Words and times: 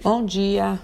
Bom 0.00 0.24
dia, 0.24 0.78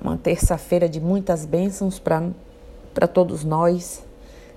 uma 0.00 0.16
terça-feira 0.16 0.88
de 0.88 1.00
muitas 1.00 1.44
bênçãos 1.44 1.98
para 1.98 3.08
todos 3.08 3.42
nós, 3.42 4.04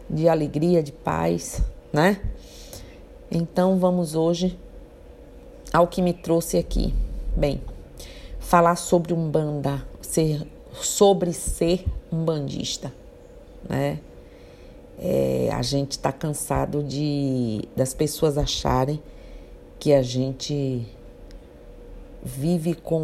de 0.08 0.30
alegria, 0.30 0.84
de 0.84 0.92
paz, 0.92 1.60
né? 1.91 2.21
Então 3.31 3.79
vamos 3.79 4.13
hoje 4.13 4.59
ao 5.73 5.88
que 5.88 6.04
me 6.04 6.13
trouxe 6.13 6.55
aqui. 6.55 6.94
Bem, 7.36 7.59
falar 8.39 8.75
sobre 8.75 9.12
um 9.12 9.28
banda, 9.28 9.83
ser, 10.01 10.47
sobre 10.74 11.33
ser 11.33 11.83
um 12.12 12.24
bandista, 12.24 12.94
né? 13.67 13.99
É, 14.99 15.49
a 15.51 15.63
gente 15.63 15.94
está 15.94 16.12
cansado 16.12 16.84
de 16.84 17.67
das 17.76 17.91
pessoas 17.91 18.38
acharem 18.38 19.02
que 19.80 19.91
a 19.91 20.03
gente 20.03 20.88
vive 22.23 22.73
com 22.73 23.02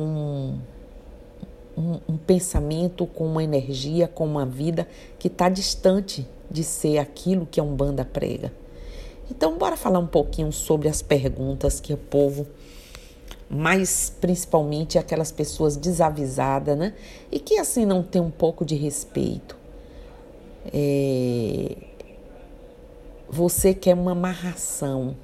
um, 1.77 1.99
um, 2.07 2.17
pensamento, 2.17 3.05
com 3.05 3.25
uma 3.25 3.44
energia, 3.44 4.07
com 4.07 4.25
uma 4.25 4.45
vida 4.45 4.88
que 5.17 5.27
está 5.27 5.49
distante 5.49 6.25
de 6.49 6.63
ser 6.63 6.98
aquilo 6.98 7.45
que 7.45 7.59
a 7.59 7.63
Umbanda 7.63 8.05
prega. 8.05 8.52
Então, 9.30 9.58
bora 9.58 9.75
falar 9.77 9.99
um 9.99 10.08
pouquinho 10.08 10.52
sobre 10.52 10.88
as 10.88 11.02
perguntas 11.02 11.80
que 11.80 11.94
o 11.94 11.97
povo, 11.97 12.47
mais 13.49 14.11
principalmente 14.21 14.97
aquelas 14.97 15.31
pessoas 15.31 15.75
desavisadas, 15.75 16.77
né? 16.77 16.94
E 17.31 17.39
que 17.39 17.58
assim 17.58 17.86
não 17.86 18.02
tem 18.02 18.22
um 18.22 18.31
pouco 18.31 18.66
de 18.66 18.75
respeito. 18.75 19.55
É... 20.73 21.75
Você 23.30 23.75
quer 23.75 23.94
uma 23.94 24.13
amarração 24.13 25.16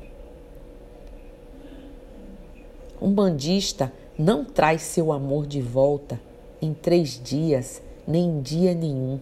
um 3.02 3.12
bandista 3.12 3.91
não 4.17 4.45
traz 4.45 4.81
seu 4.81 5.12
amor 5.12 5.45
de 5.45 5.62
volta 5.62 6.20
em 6.62 6.73
três 6.73 7.21
dias, 7.21 7.81
nem 8.08 8.26
em 8.26 8.41
dia 8.41 8.73
nenhum. 8.73 9.20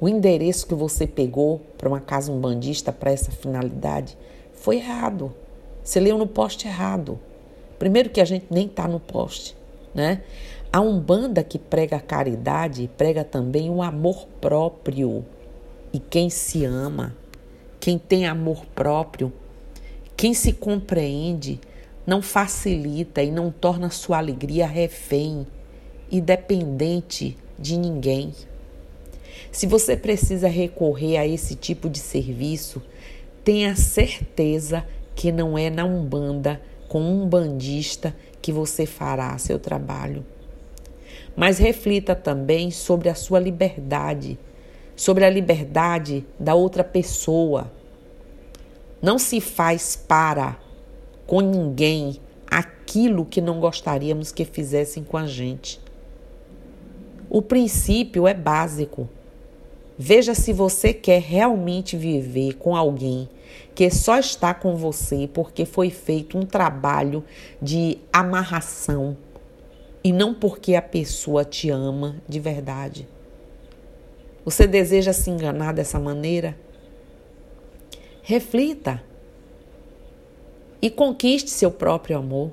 O 0.00 0.08
endereço 0.08 0.66
que 0.66 0.74
você 0.74 1.06
pegou 1.06 1.60
para 1.76 1.88
uma 1.88 2.00
casa 2.00 2.32
umbandista 2.32 2.90
para 2.90 3.12
essa 3.12 3.30
finalidade 3.30 4.16
foi 4.52 4.76
errado. 4.76 5.32
Você 5.84 6.00
leu 6.00 6.16
no 6.18 6.26
poste 6.26 6.66
errado. 6.66 7.18
Primeiro 7.78 8.10
que 8.10 8.20
a 8.20 8.24
gente 8.24 8.46
nem 8.50 8.66
está 8.66 8.88
no 8.88 8.98
poste, 8.98 9.56
né? 9.94 10.22
A 10.72 10.80
Umbanda 10.80 11.42
que 11.42 11.58
prega 11.58 11.98
caridade 11.98 12.88
prega 12.96 13.24
também 13.24 13.68
o 13.68 13.82
amor 13.82 14.26
próprio. 14.40 15.24
E 15.92 15.98
quem 15.98 16.30
se 16.30 16.64
ama, 16.64 17.16
quem 17.80 17.98
tem 17.98 18.26
amor 18.26 18.64
próprio, 18.66 19.32
quem 20.20 20.34
se 20.34 20.52
compreende 20.52 21.58
não 22.06 22.20
facilita 22.20 23.22
e 23.22 23.30
não 23.30 23.50
torna 23.50 23.88
sua 23.88 24.18
alegria 24.18 24.66
refém 24.66 25.46
e 26.10 26.20
dependente 26.20 27.38
de 27.58 27.78
ninguém. 27.78 28.34
Se 29.50 29.66
você 29.66 29.96
precisa 29.96 30.46
recorrer 30.46 31.16
a 31.16 31.26
esse 31.26 31.54
tipo 31.54 31.88
de 31.88 31.98
serviço, 31.98 32.82
tenha 33.42 33.74
certeza 33.74 34.84
que 35.14 35.32
não 35.32 35.56
é 35.56 35.70
na 35.70 35.86
Umbanda 35.86 36.60
com 36.86 37.00
um 37.00 37.26
bandista 37.26 38.14
que 38.42 38.52
você 38.52 38.84
fará 38.84 39.38
seu 39.38 39.58
trabalho. 39.58 40.22
Mas 41.34 41.56
reflita 41.56 42.14
também 42.14 42.70
sobre 42.70 43.08
a 43.08 43.14
sua 43.14 43.40
liberdade, 43.40 44.38
sobre 44.94 45.24
a 45.24 45.30
liberdade 45.30 46.26
da 46.38 46.54
outra 46.54 46.84
pessoa 46.84 47.72
não 49.00 49.18
se 49.18 49.40
faz 49.40 49.96
para 49.96 50.58
com 51.26 51.40
ninguém 51.40 52.20
aquilo 52.46 53.24
que 53.24 53.40
não 53.40 53.60
gostaríamos 53.60 54.32
que 54.32 54.44
fizessem 54.44 55.04
com 55.04 55.16
a 55.16 55.26
gente. 55.26 55.80
O 57.28 57.40
princípio 57.40 58.26
é 58.26 58.34
básico. 58.34 59.08
Veja 59.96 60.34
se 60.34 60.52
você 60.52 60.92
quer 60.92 61.20
realmente 61.20 61.96
viver 61.96 62.54
com 62.54 62.74
alguém 62.74 63.28
que 63.74 63.88
só 63.90 64.18
está 64.18 64.52
com 64.52 64.74
você 64.74 65.28
porque 65.32 65.64
foi 65.64 65.90
feito 65.90 66.36
um 66.36 66.42
trabalho 66.42 67.24
de 67.62 67.98
amarração 68.12 69.16
e 70.02 70.12
não 70.12 70.34
porque 70.34 70.74
a 70.74 70.82
pessoa 70.82 71.44
te 71.44 71.70
ama 71.70 72.16
de 72.28 72.40
verdade. 72.40 73.06
Você 74.44 74.66
deseja 74.66 75.12
se 75.12 75.30
enganar 75.30 75.72
dessa 75.72 76.00
maneira? 76.00 76.56
Reflita 78.30 79.02
e 80.80 80.88
conquiste 80.88 81.50
seu 81.50 81.68
próprio 81.68 82.16
amor. 82.16 82.52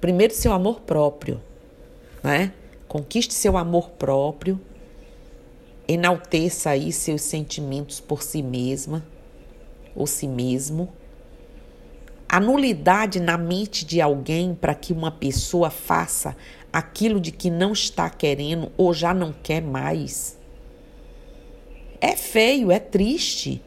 Primeiro, 0.00 0.32
seu 0.32 0.52
amor 0.52 0.82
próprio, 0.82 1.42
né? 2.22 2.52
Conquiste 2.86 3.34
seu 3.34 3.56
amor 3.56 3.90
próprio, 3.90 4.60
enalteça 5.88 6.70
aí 6.70 6.92
seus 6.92 7.22
sentimentos 7.22 7.98
por 7.98 8.22
si 8.22 8.40
mesma 8.44 9.04
ou 9.92 10.06
si 10.06 10.28
mesmo. 10.28 10.88
A 12.28 12.38
nulidade 12.38 13.18
na 13.18 13.36
mente 13.36 13.84
de 13.84 14.00
alguém 14.00 14.54
para 14.54 14.72
que 14.72 14.92
uma 14.92 15.10
pessoa 15.10 15.68
faça 15.68 16.36
aquilo 16.72 17.20
de 17.20 17.32
que 17.32 17.50
não 17.50 17.72
está 17.72 18.08
querendo 18.08 18.70
ou 18.76 18.94
já 18.94 19.12
não 19.12 19.32
quer 19.32 19.62
mais. 19.62 20.38
É 22.00 22.14
feio, 22.14 22.70
é 22.70 22.78
triste 22.78 23.60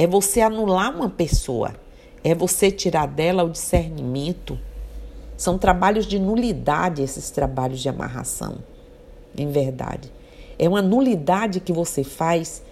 é 0.00 0.06
você 0.06 0.40
anular 0.40 0.96
uma 0.96 1.10
pessoa, 1.10 1.74
é 2.24 2.34
você 2.34 2.70
tirar 2.70 3.06
dela 3.06 3.44
o 3.44 3.50
discernimento. 3.50 4.58
São 5.36 5.58
trabalhos 5.58 6.06
de 6.06 6.18
nulidade 6.18 7.02
esses 7.02 7.28
trabalhos 7.28 7.80
de 7.80 7.88
amarração, 7.90 8.60
em 9.36 9.50
verdade. 9.50 10.10
É 10.58 10.66
uma 10.66 10.80
nulidade 10.80 11.60
que 11.60 11.70
você 11.70 12.02
faz 12.02 12.62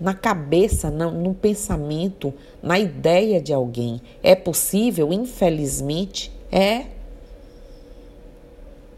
na 0.00 0.14
cabeça, 0.14 0.88
no, 0.88 1.10
no 1.10 1.34
pensamento, 1.34 2.32
na 2.62 2.78
ideia 2.78 3.40
de 3.40 3.52
alguém. 3.52 4.00
É 4.22 4.36
possível? 4.36 5.12
Infelizmente, 5.12 6.30
é. 6.48 6.86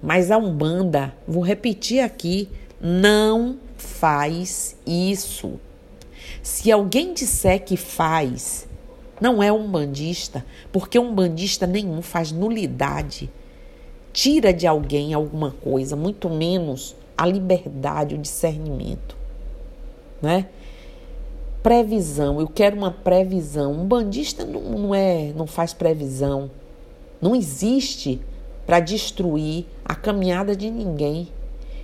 Mas 0.03 0.31
a 0.31 0.37
Umbanda, 0.37 1.15
vou 1.27 1.43
repetir 1.43 2.01
aqui, 2.01 2.47
não 2.79 3.57
faz 3.79 4.77
isso. 4.87 5.59
Se 6.43 6.73
alguém 6.73 7.12
disser 7.12 7.65
que 7.65 7.77
faz, 7.77 8.67
não 9.21 9.43
é 9.43 9.53
um 9.53 9.71
bandista, 9.71 10.45
porque 10.73 10.99
um 10.99 11.15
bandista 11.15 11.67
nenhum 11.67 12.01
faz 12.01 12.33
nulidade, 12.33 13.31
tira 14.12 14.53
de 14.53 14.67
alguém 14.67 15.12
alguma 15.12 15.50
coisa, 15.50 15.95
muito 15.95 16.31
menos 16.31 16.97
a 17.17 17.27
liberdade, 17.27 18.15
o 18.15 18.19
discernimento, 18.19 19.15
né? 20.23 20.47
Previsão, 21.62 22.41
eu 22.41 22.49
quero 22.49 22.75
uma 22.75 22.91
previsão. 22.91 23.73
Um 23.73 23.84
bandista 23.84 24.47
não, 24.47 24.62
não 24.62 24.95
é, 24.95 25.31
não 25.37 25.47
faz 25.47 25.75
previsão. 25.75 26.50
Não 27.21 27.37
existe 27.37 28.19
para 28.65 28.81
destruir 28.81 29.67
a 29.84 29.95
caminhada 29.95 30.56
de 30.56 30.71
ninguém. 30.71 31.29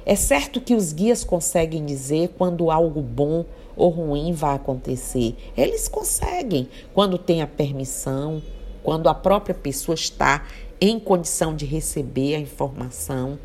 É 0.07 0.15
certo 0.15 0.63
que 0.63 0.75
os 0.75 0.95
guias 0.95 1.23
conseguem 1.23 1.85
dizer 1.85 2.31
quando 2.39 2.71
algo 2.71 3.03
bom 3.03 3.45
ou 3.77 3.91
ruim 3.91 4.33
vai 4.33 4.57
acontecer. 4.57 5.37
Eles 5.57 5.87
conseguem 5.87 6.69
quando 6.95 7.19
tem 7.19 7.43
a 7.43 7.47
permissão, 7.47 8.43
quando 8.83 9.09
a 9.09 9.15
própria 9.15 9.55
pessoa 9.55 9.95
está 9.95 10.47
em 10.81 10.99
condição 10.99 11.55
de 11.55 11.67
receber 11.67 12.35
a 12.35 12.39
informação, 12.39 13.39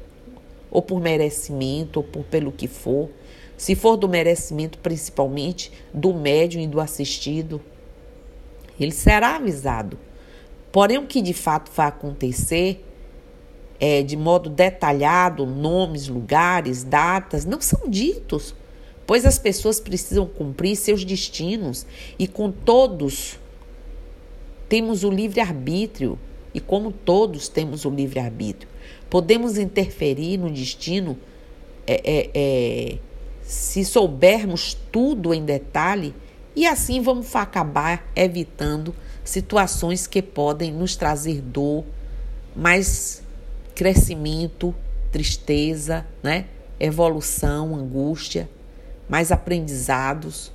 ou 0.69 0.81
por 0.81 1.01
merecimento, 1.01 1.99
ou 1.99 2.03
por 2.03 2.23
pelo 2.23 2.51
que 2.51 2.67
for. 2.67 3.09
Se 3.57 3.75
for 3.75 3.97
do 3.97 4.07
merecimento, 4.07 4.77
principalmente 4.79 5.71
do 5.93 6.13
médium 6.13 6.61
e 6.61 6.67
do 6.67 6.79
assistido, 6.79 7.61
ele 8.79 8.91
será 8.91 9.35
avisado. 9.35 9.99
Porém, 10.71 10.97
o 10.97 11.05
que 11.05 11.21
de 11.21 11.33
fato 11.33 11.69
vai 11.75 11.87
acontecer 11.87 12.85
é, 13.79 14.01
de 14.01 14.15
modo 14.15 14.49
detalhado, 14.49 15.45
nomes, 15.45 16.07
lugares, 16.07 16.83
datas, 16.83 17.45
não 17.45 17.59
são 17.59 17.89
ditos 17.89 18.55
pois 19.05 19.25
as 19.25 19.37
pessoas 19.37 19.79
precisam 19.79 20.25
cumprir 20.25 20.75
seus 20.75 21.03
destinos 21.03 21.85
e 22.17 22.27
com 22.27 22.51
todos 22.51 23.39
temos 24.69 25.03
o 25.03 25.09
livre-arbítrio. 25.09 26.17
E 26.53 26.59
como 26.59 26.91
todos 26.91 27.47
temos 27.47 27.85
o 27.85 27.89
livre-arbítrio, 27.89 28.69
podemos 29.09 29.57
interferir 29.57 30.37
no 30.37 30.49
destino 30.49 31.17
é, 31.87 32.01
é, 32.03 32.29
é, 32.33 32.97
se 33.41 33.85
soubermos 33.85 34.77
tudo 34.91 35.33
em 35.33 35.43
detalhe 35.43 36.13
e 36.53 36.65
assim 36.65 37.01
vamos 37.01 37.33
acabar 37.35 38.09
evitando 38.15 38.93
situações 39.23 40.07
que 40.07 40.21
podem 40.21 40.73
nos 40.73 40.97
trazer 40.97 41.41
dor, 41.41 41.85
mais 42.53 43.23
crescimento, 43.75 44.75
tristeza, 45.09 46.05
né? 46.21 46.45
evolução, 46.79 47.75
angústia 47.75 48.49
mais 49.11 49.29
aprendizados, 49.29 50.53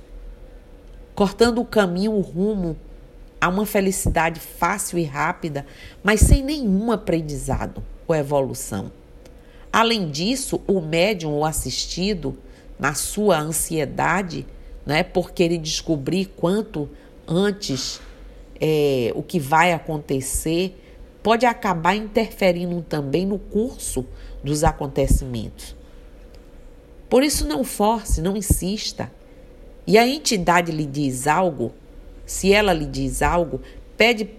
cortando 1.13 1.61
o 1.61 1.65
caminho, 1.65 2.13
o 2.13 2.21
rumo 2.21 2.75
a 3.39 3.47
uma 3.49 3.67
felicidade 3.67 4.39
fácil 4.39 4.97
e 4.97 5.03
rápida, 5.03 5.63
mas 6.03 6.21
sem 6.21 6.43
nenhum 6.43 6.91
aprendizado 6.91 7.83
ou 8.07 8.15
evolução. 8.15 8.91
Além 9.71 10.09
disso, 10.09 10.59
o 10.65 10.81
médium 10.81 11.33
ou 11.33 11.45
assistido, 11.45 12.35
na 12.79 12.95
sua 12.95 13.39
ansiedade, 13.39 14.43
né, 14.83 15.03
por 15.03 15.33
querer 15.33 15.59
descobrir 15.59 16.25
quanto 16.25 16.89
antes 17.27 18.01
é, 18.59 19.11
o 19.13 19.21
que 19.21 19.39
vai 19.39 19.71
acontecer, 19.71 20.75
pode 21.21 21.45
acabar 21.45 21.95
interferindo 21.95 22.81
também 22.81 23.23
no 23.23 23.37
curso 23.37 24.03
dos 24.43 24.63
acontecimentos. 24.63 25.76
Por 27.09 27.23
isso, 27.23 27.47
não 27.47 27.63
force, 27.63 28.21
não 28.21 28.35
insista. 28.35 29.11
E 29.85 29.97
a 29.97 30.07
entidade 30.07 30.71
lhe 30.71 30.85
diz 30.85 31.27
algo, 31.27 31.73
se 32.25 32.51
ela 32.51 32.73
lhe 32.73 32.85
diz 32.85 33.21
algo, 33.21 33.61
pede, 33.95 34.29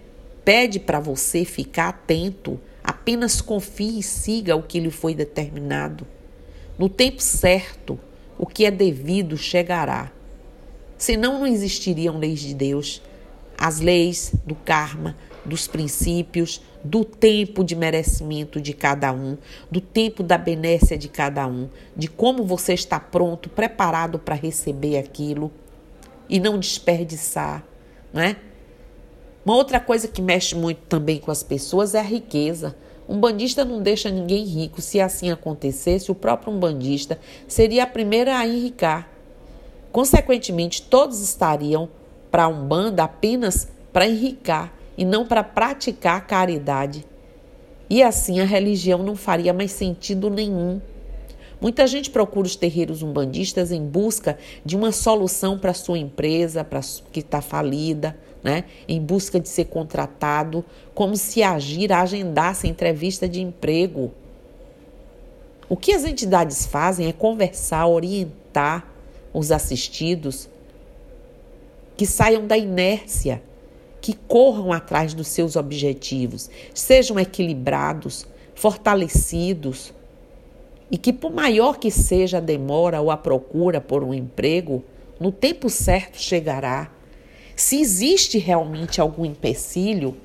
pede 0.45 0.79
para 0.79 1.01
você 1.01 1.45
ficar 1.45 1.89
atento, 1.89 2.61
apenas 2.85 3.41
confie 3.41 3.99
e 3.99 4.03
siga 4.03 4.55
o 4.55 4.63
que 4.63 4.79
lhe 4.79 4.91
foi 4.91 5.15
determinado. 5.15 6.07
No 6.79 6.89
tempo 6.89 7.23
certo, 7.23 7.99
o 8.39 8.47
que 8.47 8.67
é 8.67 8.71
devido 8.71 9.37
chegará. 9.39 10.13
Senão 10.99 11.39
não 11.39 11.47
existiriam 11.47 12.19
leis 12.19 12.41
de 12.41 12.55
Deus, 12.55 13.01
as 13.57 13.81
leis 13.81 14.33
do 14.45 14.55
karma, 14.55 15.17
dos 15.49 15.67
princípios, 15.67 16.61
do 16.85 17.05
tempo 17.05 17.65
de 17.65 17.75
merecimento 17.75 18.61
de 18.61 18.73
cada 18.73 19.13
um, 19.13 19.37
do 19.71 19.81
tempo 19.81 20.23
da 20.23 20.39
benécia 20.39 20.97
de 20.97 21.09
cada 21.09 21.47
um, 21.47 21.69
de 21.97 22.07
como 22.07 22.45
você 22.45 22.75
está 22.75 23.01
pronto, 23.01 23.49
preparado 23.49 24.19
para 24.19 24.35
receber 24.35 24.99
aquilo 24.99 25.51
e 26.29 26.39
não 26.39 26.59
desperdiçar, 26.59 27.65
não 28.13 28.23
é? 28.23 28.37
Uma 29.45 29.57
outra 29.57 29.81
coisa 29.81 30.07
que 30.07 30.21
mexe 30.21 30.55
muito 30.55 30.83
também 30.89 31.19
com 31.19 31.31
as 31.31 31.43
pessoas 31.43 31.95
é 31.95 32.01
a 32.01 32.03
riqueza. 32.03 32.77
Um 33.09 33.19
bandista 33.19 33.65
não 33.65 33.81
deixa 33.81 34.11
ninguém 34.11 34.45
rico. 34.45 34.83
Se 34.83 35.01
assim 35.01 35.31
acontecesse, 35.31 36.11
o 36.13 36.15
próprio 36.15 36.53
umbandista 36.53 37.19
seria 37.47 37.85
a 37.85 37.87
primeira 37.87 38.37
a 38.37 38.47
enricar. 38.47 39.09
Consequentemente, 39.91 40.83
todos 40.83 41.23
estariam 41.23 41.89
para 42.31 42.45
a 42.45 42.49
Umbanda 42.49 43.05
apenas 43.05 43.69
para 43.91 44.07
enricar 44.07 44.78
e 44.99 45.05
não 45.05 45.25
para 45.25 45.45
praticar 45.45 46.27
caridade. 46.27 47.07
E 47.89 48.03
assim 48.03 48.41
a 48.41 48.45
religião 48.45 49.01
não 49.01 49.15
faria 49.15 49.55
mais 49.55 49.71
sentido 49.71 50.29
nenhum. 50.29 50.81
Muita 51.61 51.87
gente 51.87 52.11
procura 52.11 52.49
os 52.49 52.57
terreiros 52.57 53.01
umbandistas 53.01 53.71
em 53.71 53.87
busca 53.87 54.37
de 54.65 54.77
uma 54.77 54.91
solução 54.91 55.57
para 55.57 55.73
sua 55.73 55.99
empresa, 55.99 56.65
para 56.65 56.81
que 57.13 57.21
está 57.21 57.41
falida, 57.41 58.17
né? 58.43 58.65
em 58.89 59.01
busca 59.01 59.39
de 59.39 59.49
ser 59.49 59.67
contratado, 59.67 60.65
como 60.95 61.17
se 61.17 61.43
agir 61.45 61.93
agendasse 61.93 62.67
entrevista 62.67 63.29
de 63.29 63.41
emprego. 63.41 64.13
O 65.69 65.77
que 65.77 65.93
as 65.93 66.05
entidades 66.05 66.67
fazem 66.67 67.09
é 67.09 67.13
conversar, 67.13 67.87
orientar 67.87 68.87
os 69.33 69.53
assistidos 69.53 70.49
que 71.97 72.07
saiam 72.07 72.47
da 72.47 72.57
inércia 72.57 73.43
que 74.01 74.13
corram 74.13 74.73
atrás 74.73 75.15
dos 75.15 75.29
seus 75.29 75.57
objetivos, 75.57 76.51
sejam 76.75 77.19
equilibrados, 77.19 78.27
fortalecidos 78.55 79.93
e 80.91 80.97
que, 80.97 81.13
por 81.13 81.33
maior 81.33 81.79
que 81.79 81.91
seja 81.91 82.39
a 82.39 82.41
demora 82.41 83.01
ou 83.01 83.11
a 83.11 83.17
procura 83.17 83.81
por 83.81 84.03
um 84.03 84.15
emprego, 84.15 84.83
no 85.21 85.31
tempo 85.31 85.69
certo 85.69 86.19
chegará. 86.19 86.91
Se 87.55 87.81
existe 87.81 88.39
realmente 88.39 89.01
algum 89.01 89.25
empecilho, 89.25 90.17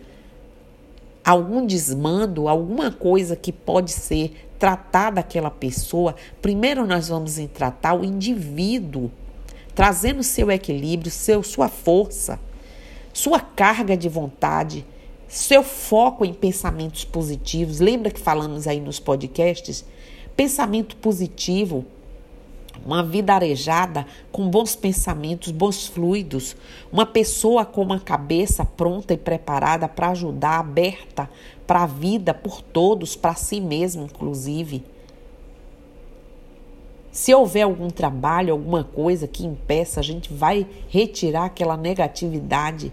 algum 1.26 1.66
desmando, 1.66 2.48
alguma 2.48 2.92
coisa 2.92 3.36
que 3.36 3.52
pode 3.52 3.92
ser 3.92 4.50
tratada 4.60 5.20
aquela 5.20 5.52
pessoa, 5.52 6.16
primeiro 6.42 6.86
nós 6.86 7.10
vamos 7.10 7.36
tratar 7.54 7.96
o 7.96 8.06
indivíduo, 8.06 9.12
trazendo 9.76 10.24
seu 10.24 10.50
equilíbrio, 10.50 11.12
seu, 11.12 11.44
sua 11.44 11.68
força 11.68 12.40
sua 13.14 13.40
carga 13.40 13.96
de 13.96 14.10
vontade, 14.10 14.86
seu 15.28 15.64
foco 15.64 16.26
em 16.26 16.34
pensamentos 16.34 17.06
positivos. 17.06 17.80
Lembra 17.80 18.12
que 18.12 18.20
falamos 18.20 18.68
aí 18.68 18.80
nos 18.80 19.00
podcasts? 19.00 19.86
Pensamento 20.36 20.96
positivo, 20.96 21.86
uma 22.84 23.04
vida 23.04 23.34
arejada 23.34 24.06
com 24.32 24.50
bons 24.50 24.76
pensamentos, 24.76 25.52
bons 25.52 25.86
fluidos, 25.86 26.56
uma 26.92 27.06
pessoa 27.06 27.64
com 27.64 27.84
uma 27.84 28.00
cabeça 28.00 28.66
pronta 28.66 29.14
e 29.14 29.18
preparada 29.18 29.88
para 29.88 30.10
ajudar, 30.10 30.60
aberta 30.60 31.30
para 31.68 31.84
a 31.84 31.88
vida, 31.88 32.34
por 32.34 32.62
todos, 32.62 33.16
para 33.16 33.36
si 33.36 33.62
mesmo, 33.62 34.04
inclusive. 34.04 34.84
Se 37.14 37.32
houver 37.32 37.62
algum 37.62 37.92
trabalho, 37.92 38.54
alguma 38.54 38.84
coisa 38.84 39.28
que 39.28 39.46
impeça, 39.46 40.00
a 40.00 40.04
gente 40.04 40.34
vai 40.34 40.66
retirar 40.90 41.46
aquela 41.46 41.78
negatividade. 41.78 42.92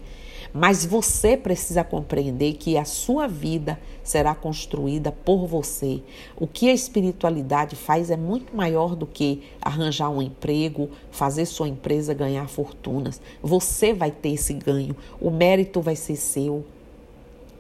Mas 0.53 0.85
você 0.85 1.39
precisa 1.39 1.83
compreender 1.83 2.53
que 2.53 2.77
a 2.77 2.85
sua 2.85 3.27
vida 3.27 3.81
será 4.05 4.35
construída 4.35 5.11
por 5.11 5.47
você. 5.47 6.03
O 6.37 6.47
que 6.47 6.69
a 6.69 6.75
espiritualidade 6.75 7.77
faz 7.77 8.11
é 8.11 8.17
muito 8.17 8.55
maior 8.55 8.95
do 8.95 9.07
que 9.07 9.43
arranjar 9.59 10.11
um 10.11 10.21
emprego, 10.21 10.91
fazer 11.11 11.47
sua 11.47 11.69
empresa 11.69 12.13
ganhar 12.13 12.47
fortunas. 12.47 13.23
Você 13.41 13.95
vai 13.95 14.11
ter 14.11 14.35
esse 14.35 14.53
ganho, 14.53 14.95
o 15.19 15.31
mérito 15.31 15.81
vai 15.81 15.97
ser 15.97 16.17
seu, 16.17 16.63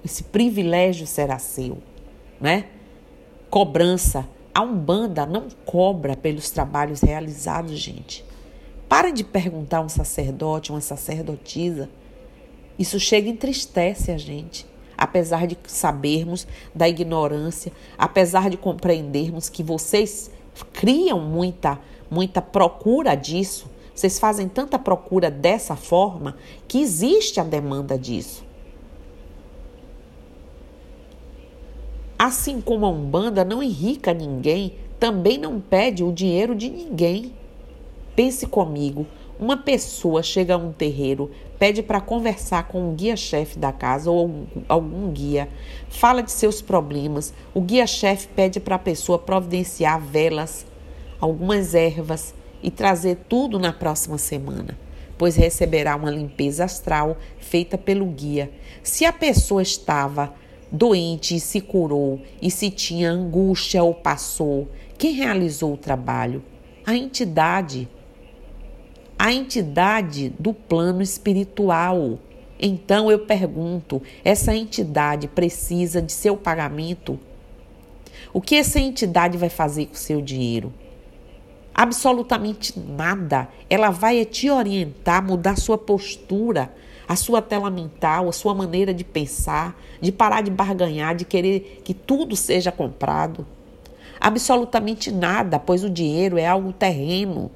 esse 0.04 0.24
privilégio 0.24 1.06
será 1.06 1.38
seu, 1.38 1.78
né? 2.38 2.66
Cobrança 3.48 4.28
a 4.54 4.62
Umbanda 4.62 5.24
não 5.24 5.48
cobra 5.64 6.16
pelos 6.16 6.50
trabalhos 6.50 7.00
realizados, 7.00 7.78
gente. 7.78 8.24
Para 8.88 9.10
de 9.10 9.22
perguntar 9.22 9.78
a 9.78 9.82
um 9.82 9.88
sacerdote, 9.88 10.72
uma 10.72 10.80
sacerdotisa. 10.80 11.88
Isso 12.78 12.98
chega 12.98 13.28
e 13.28 13.32
entristece 13.32 14.10
a 14.10 14.18
gente. 14.18 14.66
Apesar 14.98 15.46
de 15.46 15.56
sabermos 15.66 16.46
da 16.74 16.88
ignorância, 16.88 17.72
apesar 17.96 18.50
de 18.50 18.56
compreendermos 18.56 19.48
que 19.48 19.62
vocês 19.62 20.30
criam 20.72 21.20
muita, 21.20 21.78
muita 22.10 22.42
procura 22.42 23.14
disso, 23.14 23.70
vocês 23.94 24.18
fazem 24.18 24.48
tanta 24.48 24.78
procura 24.78 25.30
dessa 25.30 25.76
forma 25.76 26.36
que 26.66 26.80
existe 26.80 27.38
a 27.38 27.44
demanda 27.44 27.98
disso. 27.98 28.49
Assim 32.22 32.60
como 32.60 32.84
a 32.84 32.90
Umbanda 32.90 33.46
não 33.46 33.62
enrica 33.62 34.12
ninguém, 34.12 34.74
também 34.98 35.38
não 35.38 35.58
pede 35.58 36.04
o 36.04 36.12
dinheiro 36.12 36.54
de 36.54 36.68
ninguém. 36.68 37.32
Pense 38.14 38.46
comigo, 38.46 39.06
uma 39.38 39.56
pessoa 39.56 40.22
chega 40.22 40.52
a 40.52 40.58
um 40.58 40.70
terreiro, 40.70 41.30
pede 41.58 41.82
para 41.82 41.98
conversar 41.98 42.68
com 42.68 42.90
o 42.90 42.94
guia-chefe 42.94 43.58
da 43.58 43.72
casa 43.72 44.10
ou 44.10 44.46
algum 44.68 45.10
guia, 45.10 45.48
fala 45.88 46.22
de 46.22 46.30
seus 46.30 46.60
problemas. 46.60 47.32
O 47.54 47.62
guia-chefe 47.62 48.28
pede 48.36 48.60
para 48.60 48.74
a 48.74 48.78
pessoa 48.78 49.18
providenciar 49.18 49.98
velas, 49.98 50.66
algumas 51.18 51.74
ervas 51.74 52.34
e 52.62 52.70
trazer 52.70 53.16
tudo 53.30 53.58
na 53.58 53.72
próxima 53.72 54.18
semana, 54.18 54.78
pois 55.16 55.36
receberá 55.36 55.96
uma 55.96 56.10
limpeza 56.10 56.64
astral 56.64 57.16
feita 57.38 57.78
pelo 57.78 58.04
guia. 58.04 58.50
Se 58.82 59.06
a 59.06 59.12
pessoa 59.14 59.62
estava 59.62 60.34
doente 60.70 61.36
e 61.36 61.40
se 61.40 61.60
curou, 61.60 62.20
e 62.40 62.50
se 62.50 62.70
tinha 62.70 63.10
angústia 63.10 63.82
ou 63.82 63.94
passou, 63.94 64.68
quem 64.96 65.12
realizou 65.12 65.74
o 65.74 65.78
trabalho? 65.78 66.42
A 66.86 66.94
entidade. 66.94 67.88
A 69.18 69.32
entidade 69.32 70.32
do 70.38 70.52
plano 70.52 71.02
espiritual. 71.02 72.18
Então 72.58 73.10
eu 73.10 73.20
pergunto: 73.20 74.02
essa 74.24 74.54
entidade 74.54 75.26
precisa 75.26 76.02
de 76.02 76.12
seu 76.12 76.36
pagamento? 76.36 77.18
O 78.32 78.40
que 78.40 78.54
essa 78.54 78.78
entidade 78.78 79.38
vai 79.38 79.48
fazer 79.48 79.86
com 79.86 79.94
seu 79.94 80.20
dinheiro? 80.20 80.72
Absolutamente 81.74 82.78
nada. 82.78 83.48
Ela 83.70 83.90
vai 83.90 84.22
te 84.24 84.50
orientar, 84.50 85.24
mudar 85.24 85.56
sua 85.56 85.78
postura, 85.78 86.72
a 87.10 87.16
sua 87.16 87.42
tela 87.42 87.68
mental, 87.70 88.28
a 88.28 88.32
sua 88.32 88.54
maneira 88.54 88.94
de 88.94 89.02
pensar, 89.02 89.76
de 90.00 90.12
parar 90.12 90.42
de 90.42 90.50
barganhar, 90.52 91.12
de 91.12 91.24
querer 91.24 91.82
que 91.82 91.92
tudo 91.92 92.36
seja 92.36 92.70
comprado. 92.70 93.44
Absolutamente 94.20 95.10
nada, 95.10 95.58
pois 95.58 95.82
o 95.82 95.90
dinheiro 95.90 96.38
é 96.38 96.46
algo 96.46 96.72
terreno 96.72 97.50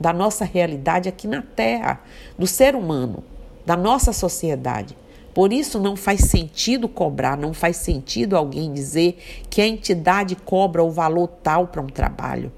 da 0.00 0.12
nossa 0.12 0.44
realidade 0.44 1.08
aqui 1.08 1.28
na 1.28 1.40
Terra, 1.40 2.02
do 2.36 2.48
ser 2.48 2.74
humano, 2.74 3.22
da 3.64 3.76
nossa 3.76 4.12
sociedade. 4.12 4.96
Por 5.32 5.52
isso 5.52 5.78
não 5.78 5.94
faz 5.94 6.22
sentido 6.22 6.88
cobrar, 6.88 7.38
não 7.38 7.54
faz 7.54 7.76
sentido 7.76 8.36
alguém 8.36 8.72
dizer 8.72 9.22
que 9.48 9.62
a 9.62 9.68
entidade 9.68 10.34
cobra 10.34 10.82
o 10.82 10.90
valor 10.90 11.28
tal 11.44 11.68
para 11.68 11.80
um 11.80 11.86
trabalho. 11.86 12.50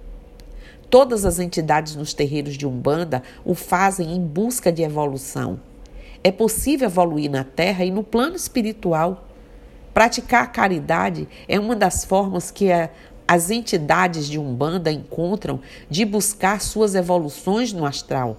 Todas 0.88 1.26
as 1.26 1.38
entidades 1.38 1.94
nos 1.94 2.14
terreiros 2.14 2.56
de 2.56 2.66
Umbanda 2.66 3.22
o 3.44 3.54
fazem 3.54 4.16
em 4.16 4.20
busca 4.26 4.72
de 4.72 4.82
evolução 4.82 5.67
É 6.28 6.30
possível 6.30 6.88
evoluir 6.88 7.30
na 7.30 7.42
terra 7.42 7.86
e 7.86 7.90
no 7.90 8.04
plano 8.04 8.36
espiritual. 8.36 9.24
Praticar 9.94 10.44
a 10.44 10.46
caridade 10.46 11.26
é 11.48 11.58
uma 11.58 11.74
das 11.74 12.04
formas 12.04 12.50
que 12.50 12.70
a, 12.70 12.90
as 13.26 13.50
entidades 13.50 14.28
de 14.28 14.38
Umbanda 14.38 14.92
encontram 14.92 15.58
de 15.88 16.04
buscar 16.04 16.60
suas 16.60 16.94
evoluções 16.94 17.72
no 17.72 17.86
astral. 17.86 18.36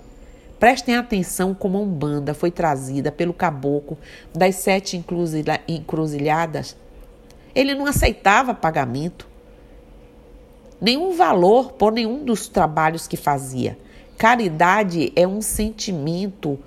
Prestem 0.60 0.98
atenção 0.98 1.55
como 1.55 1.79
a 1.79 1.81
Umbanda 1.81 2.36
foi 2.36 2.51
trazida 2.51 3.12
pelo 3.12 3.34
caboclo 3.34 3.98
das 4.36 4.58
sete 4.58 5.03
encruzilhadas. 5.67 6.77
Ele 7.55 7.74
não 7.74 7.88
aceitava 7.88 8.53
pagamento, 8.53 9.27
nenhum 10.79 11.17
valor 11.17 11.72
por 11.72 11.91
nenhum 11.91 12.24
dos 12.24 12.48
trabalhos 12.48 13.08
que 13.08 13.17
fazia. 13.17 13.75
Caridade 14.15 15.12
é 15.15 15.27
um 15.27 15.41
sentimento 15.41 16.60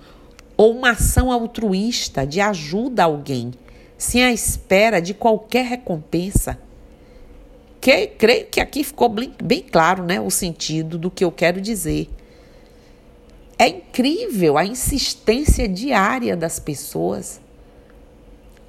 ou 0.63 0.71
uma 0.71 0.91
ação 0.91 1.33
altruísta 1.33 2.25
de 2.25 2.41
ajuda 2.41 3.03
a 3.03 3.07
alguém, 3.07 3.51
sem 3.99 4.23
a 4.23 4.33
espera 4.33 5.03
de 5.03 5.13
qualquer 5.13 5.65
recompensa. 5.65 6.57
Que, 7.81 8.07
creio 8.07 8.47
que 8.47 8.61
aqui 8.61 8.85
ficou 8.85 9.09
bem, 9.09 9.35
bem 9.43 9.61
claro 9.61 10.05
né, 10.05 10.21
o 10.21 10.31
sentido 10.31 10.97
do 10.97 11.11
que 11.11 11.25
eu 11.25 11.33
quero 11.33 11.61
dizer. 11.61 12.09
É 13.59 13.67
incrível 13.67 14.57
a 14.57 14.65
insistência 14.65 15.69
diária 15.69 16.37
das 16.37 16.61
pessoas. 16.61 17.41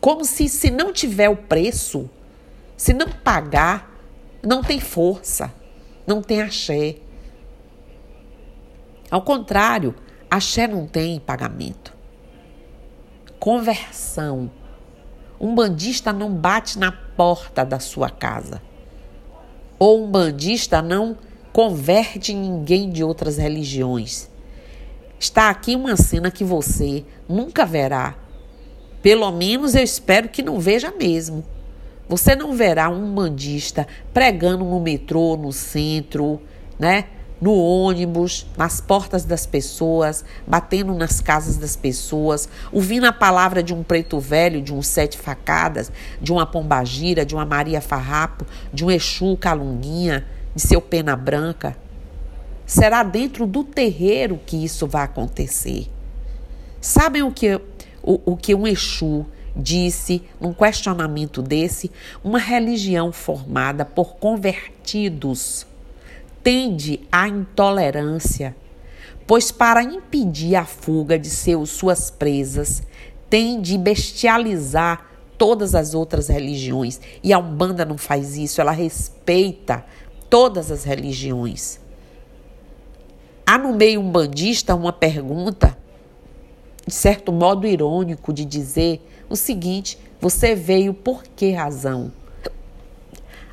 Como 0.01 0.25
se, 0.25 0.49
se 0.49 0.71
não 0.71 0.91
tiver 0.91 1.29
o 1.29 1.37
preço, 1.37 2.09
se 2.75 2.91
não 2.91 3.07
pagar, 3.07 4.01
não 4.41 4.63
tem 4.63 4.79
força, 4.79 5.53
não 6.07 6.23
tem 6.23 6.41
axé. 6.41 6.95
Ao 9.11 9.21
contrário, 9.21 9.93
axé 10.35 10.67
não 10.67 10.87
tem 10.87 11.19
pagamento. 11.19 11.93
Conversão 13.39 14.49
um 15.43 15.53
bandista 15.53 16.13
não 16.13 16.33
bate 16.33 16.79
na 16.79 16.89
porta 16.89 17.65
da 17.65 17.77
sua 17.77 18.09
casa. 18.09 18.61
Ou 19.77 20.05
um 20.05 20.09
bandista 20.09 20.81
não 20.81 21.17
converte 21.51 22.33
ninguém 22.33 22.89
de 22.89 23.03
outras 23.03 23.37
religiões. 23.37 24.29
Está 25.19 25.49
aqui 25.49 25.75
uma 25.75 25.97
cena 25.97 26.31
que 26.31 26.45
você 26.45 27.03
nunca 27.27 27.65
verá. 27.65 28.15
Pelo 29.01 29.29
menos 29.33 29.75
eu 29.75 29.83
espero 29.83 30.29
que 30.29 30.41
não 30.41 30.61
veja 30.61 30.93
mesmo. 30.97 31.43
Você 32.07 32.37
não 32.37 32.53
verá 32.53 32.89
um 32.89 33.13
bandista 33.13 33.85
pregando 34.13 34.63
no 34.63 34.79
metrô, 34.79 35.35
no 35.35 35.51
centro, 35.51 36.41
né? 36.79 37.07
No 37.43 37.53
ônibus, 37.53 38.47
nas 38.55 38.79
portas 38.79 39.25
das 39.25 39.45
pessoas, 39.45 40.23
batendo 40.47 40.93
nas 40.93 41.19
casas 41.19 41.57
das 41.57 41.75
pessoas, 41.75 42.47
ouvindo 42.71 43.05
a 43.05 43.11
palavra 43.11 43.61
de 43.61 43.73
um 43.73 43.83
preto 43.83 44.17
velho, 44.17 44.61
de 44.61 44.73
um 44.73 44.81
sete 44.81 45.17
facadas, 45.17 45.91
de 46.21 46.31
uma 46.31 46.45
pombagira, 46.45 47.25
de 47.25 47.35
uma 47.35 47.45
Maria 47.45 47.81
Farrapo, 47.81 48.45
de 48.73 48.85
um 48.85 48.89
Exu 48.89 49.35
Calunguinha, 49.35 50.25
de 50.55 50.61
seu 50.61 50.79
pena 50.79 51.17
branca. 51.17 51.75
Será 52.65 53.03
dentro 53.03 53.45
do 53.45 53.61
terreiro 53.61 54.39
que 54.45 54.63
isso 54.63 54.87
vai 54.87 55.03
acontecer. 55.03 55.91
Sabem 56.79 57.23
o 57.23 57.31
que, 57.31 57.59
o, 58.01 58.21
o 58.23 58.37
que 58.37 58.55
um 58.55 58.65
Exu 58.65 59.25
disse 59.53 60.23
num 60.39 60.53
questionamento 60.53 61.41
desse? 61.41 61.91
Uma 62.23 62.39
religião 62.39 63.11
formada 63.11 63.83
por 63.83 64.15
convertidos 64.15 65.67
tende 66.43 66.99
à 67.11 67.27
intolerância, 67.27 68.55
pois 69.25 69.51
para 69.51 69.81
impedir 69.81 70.55
a 70.55 70.65
fuga 70.65 71.17
de 71.17 71.29
seus, 71.29 71.69
suas 71.69 72.11
presas, 72.11 72.83
tem 73.29 73.61
de 73.61 73.77
bestializar 73.77 75.09
todas 75.37 75.73
as 75.73 75.93
outras 75.93 76.27
religiões. 76.27 76.99
E 77.23 77.33
a 77.33 77.39
Umbanda 77.39 77.85
não 77.85 77.97
faz 77.97 78.37
isso, 78.37 78.59
ela 78.59 78.71
respeita 78.71 79.83
todas 80.29 80.69
as 80.69 80.83
religiões. 80.83 81.79
Há 83.45 83.57
no 83.57 83.73
meio 83.73 84.01
umbandista 84.01 84.73
uma 84.73 84.93
pergunta, 84.93 85.77
de 86.85 86.93
certo 86.93 87.31
modo 87.31 87.67
irônico, 87.67 88.31
de 88.31 88.45
dizer 88.45 89.01
o 89.29 89.35
seguinte: 89.35 89.97
você 90.19 90.55
veio 90.55 90.93
por 90.93 91.23
que 91.23 91.51
razão? 91.51 92.11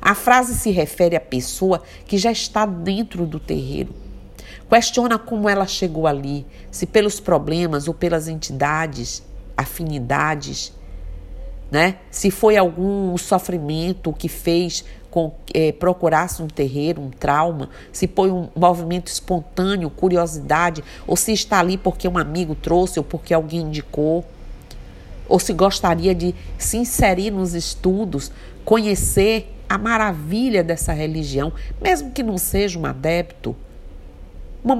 A 0.01 0.15
frase 0.15 0.55
se 0.55 0.71
refere 0.71 1.15
à 1.15 1.19
pessoa 1.19 1.83
que 2.05 2.17
já 2.17 2.31
está 2.31 2.65
dentro 2.65 3.25
do 3.25 3.39
terreiro. 3.39 3.93
Questiona 4.67 5.19
como 5.19 5.47
ela 5.47 5.67
chegou 5.67 6.07
ali, 6.07 6.45
se 6.71 6.85
pelos 6.85 7.19
problemas 7.19 7.87
ou 7.87 7.93
pelas 7.93 8.27
entidades, 8.27 9.21
afinidades, 9.55 10.73
né? 11.69 11.97
Se 12.09 12.31
foi 12.31 12.57
algum 12.57 13.17
sofrimento 13.17 14.11
que 14.11 14.27
fez 14.27 14.83
com 15.09 15.33
é, 15.53 15.73
procurasse 15.73 16.41
um 16.41 16.47
terreiro, 16.47 17.01
um 17.01 17.09
trauma, 17.09 17.69
se 17.91 18.07
foi 18.07 18.31
um 18.31 18.47
movimento 18.55 19.07
espontâneo, 19.07 19.89
curiosidade, 19.89 20.83
ou 21.05 21.17
se 21.17 21.33
está 21.33 21.59
ali 21.59 21.77
porque 21.77 22.07
um 22.07 22.17
amigo 22.17 22.55
trouxe 22.55 22.97
ou 22.97 23.03
porque 23.03 23.33
alguém 23.33 23.61
indicou, 23.61 24.25
ou 25.27 25.37
se 25.37 25.53
gostaria 25.53 26.15
de 26.15 26.33
se 26.57 26.77
inserir 26.77 27.31
nos 27.31 27.53
estudos, 27.53 28.31
conhecer 28.63 29.53
a 29.71 29.77
maravilha 29.77 30.63
dessa 30.63 30.91
religião, 30.91 31.53
mesmo 31.81 32.11
que 32.11 32.21
não 32.21 32.37
seja 32.37 32.77
um 32.77 32.85
adepto, 32.85 33.55
uma 34.61 34.75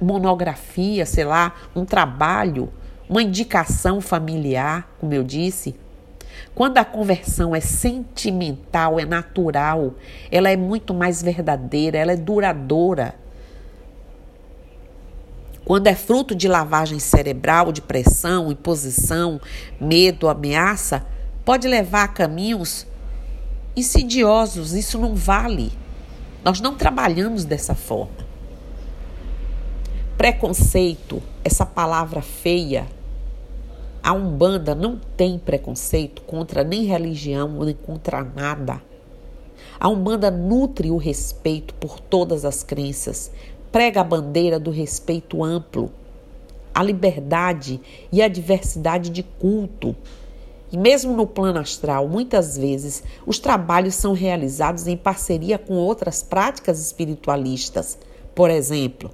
monografia, 0.00 1.04
sei 1.04 1.24
lá, 1.24 1.54
um 1.76 1.84
trabalho, 1.84 2.72
uma 3.06 3.22
indicação 3.22 4.00
familiar, 4.00 4.90
como 4.98 5.12
eu 5.12 5.22
disse. 5.22 5.76
Quando 6.54 6.78
a 6.78 6.84
conversão 6.86 7.54
é 7.54 7.60
sentimental, 7.60 8.98
é 8.98 9.04
natural, 9.04 9.94
ela 10.32 10.48
é 10.48 10.56
muito 10.56 10.94
mais 10.94 11.22
verdadeira, 11.22 11.98
ela 11.98 12.12
é 12.12 12.16
duradoura. 12.16 13.14
Quando 15.66 15.86
é 15.86 15.94
fruto 15.94 16.34
de 16.34 16.48
lavagem 16.48 16.98
cerebral, 16.98 17.70
de 17.72 17.82
pressão, 17.82 18.50
imposição, 18.50 19.38
medo, 19.78 20.28
ameaça, 20.28 21.04
pode 21.44 21.68
levar 21.68 22.04
a 22.04 22.08
caminhos 22.08 22.86
insidiosos, 23.76 24.72
isso 24.72 24.98
não 24.98 25.14
vale. 25.14 25.72
Nós 26.44 26.60
não 26.60 26.74
trabalhamos 26.74 27.44
dessa 27.44 27.74
forma. 27.74 28.28
Preconceito, 30.16 31.22
essa 31.44 31.64
palavra 31.64 32.20
feia, 32.20 32.86
a 34.02 34.12
Umbanda 34.12 34.74
não 34.74 34.98
tem 35.16 35.38
preconceito 35.38 36.22
contra 36.22 36.64
nem 36.64 36.84
religião, 36.84 37.64
nem 37.64 37.74
contra 37.74 38.24
nada. 38.24 38.82
A 39.78 39.88
Umbanda 39.88 40.30
nutre 40.30 40.90
o 40.90 40.96
respeito 40.96 41.74
por 41.74 42.00
todas 42.00 42.44
as 42.44 42.62
crenças, 42.62 43.30
prega 43.70 44.00
a 44.00 44.04
bandeira 44.04 44.58
do 44.58 44.70
respeito 44.70 45.42
amplo, 45.44 45.90
a 46.74 46.82
liberdade 46.82 47.80
e 48.12 48.22
a 48.22 48.28
diversidade 48.28 49.10
de 49.10 49.22
culto, 49.22 49.94
e 50.72 50.76
mesmo 50.76 51.12
no 51.14 51.26
plano 51.26 51.58
astral, 51.58 52.08
muitas 52.08 52.56
vezes 52.56 53.02
os 53.26 53.38
trabalhos 53.38 53.94
são 53.94 54.12
realizados 54.12 54.86
em 54.86 54.96
parceria 54.96 55.58
com 55.58 55.74
outras 55.74 56.22
práticas 56.22 56.80
espiritualistas. 56.80 57.98
Por 58.34 58.50
exemplo, 58.50 59.10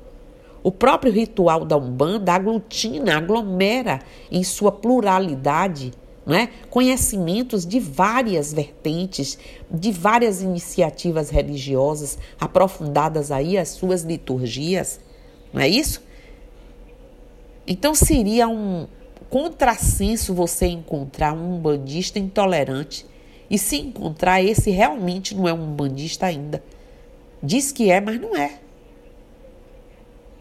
o 0.63 0.71
próprio 0.71 1.13
ritual 1.13 1.65
da 1.65 1.77
Umbanda 1.77 2.33
aglutina, 2.33 3.17
aglomera 3.17 4.01
em 4.31 4.43
sua 4.45 4.71
pluralidade 4.71 5.93
né, 6.27 6.49
conhecimentos 6.69 7.65
de 7.65 7.79
várias 7.79 8.53
vertentes, 8.53 9.39
de 9.71 9.93
várias 9.93 10.43
iniciativas 10.43 11.31
religiosas 11.31 12.19
aprofundadas 12.39 13.31
aí 13.31 13.57
as 13.57 13.69
suas 13.69 14.03
liturgias. 14.03 14.99
Não 15.53 15.61
é 15.61 15.69
isso? 15.69 16.03
Então 17.65 17.95
seria 17.95 18.49
um, 18.49 18.89
contrassenso 19.31 20.35
você 20.35 20.67
encontrar 20.67 21.33
um 21.33 21.59
bandista 21.59 22.19
intolerante 22.19 23.07
e 23.51 23.59
se 23.59 23.77
encontrar 23.77 24.43
esse 24.43 24.71
realmente 24.71 25.35
não 25.35 25.49
é 25.49 25.53
um 25.53 25.67
bandista 25.73 26.27
ainda. 26.27 26.63
Diz 27.43 27.71
que 27.73 27.91
é, 27.91 28.01
mas 28.01 28.21
não 28.21 28.37
é. 28.37 28.61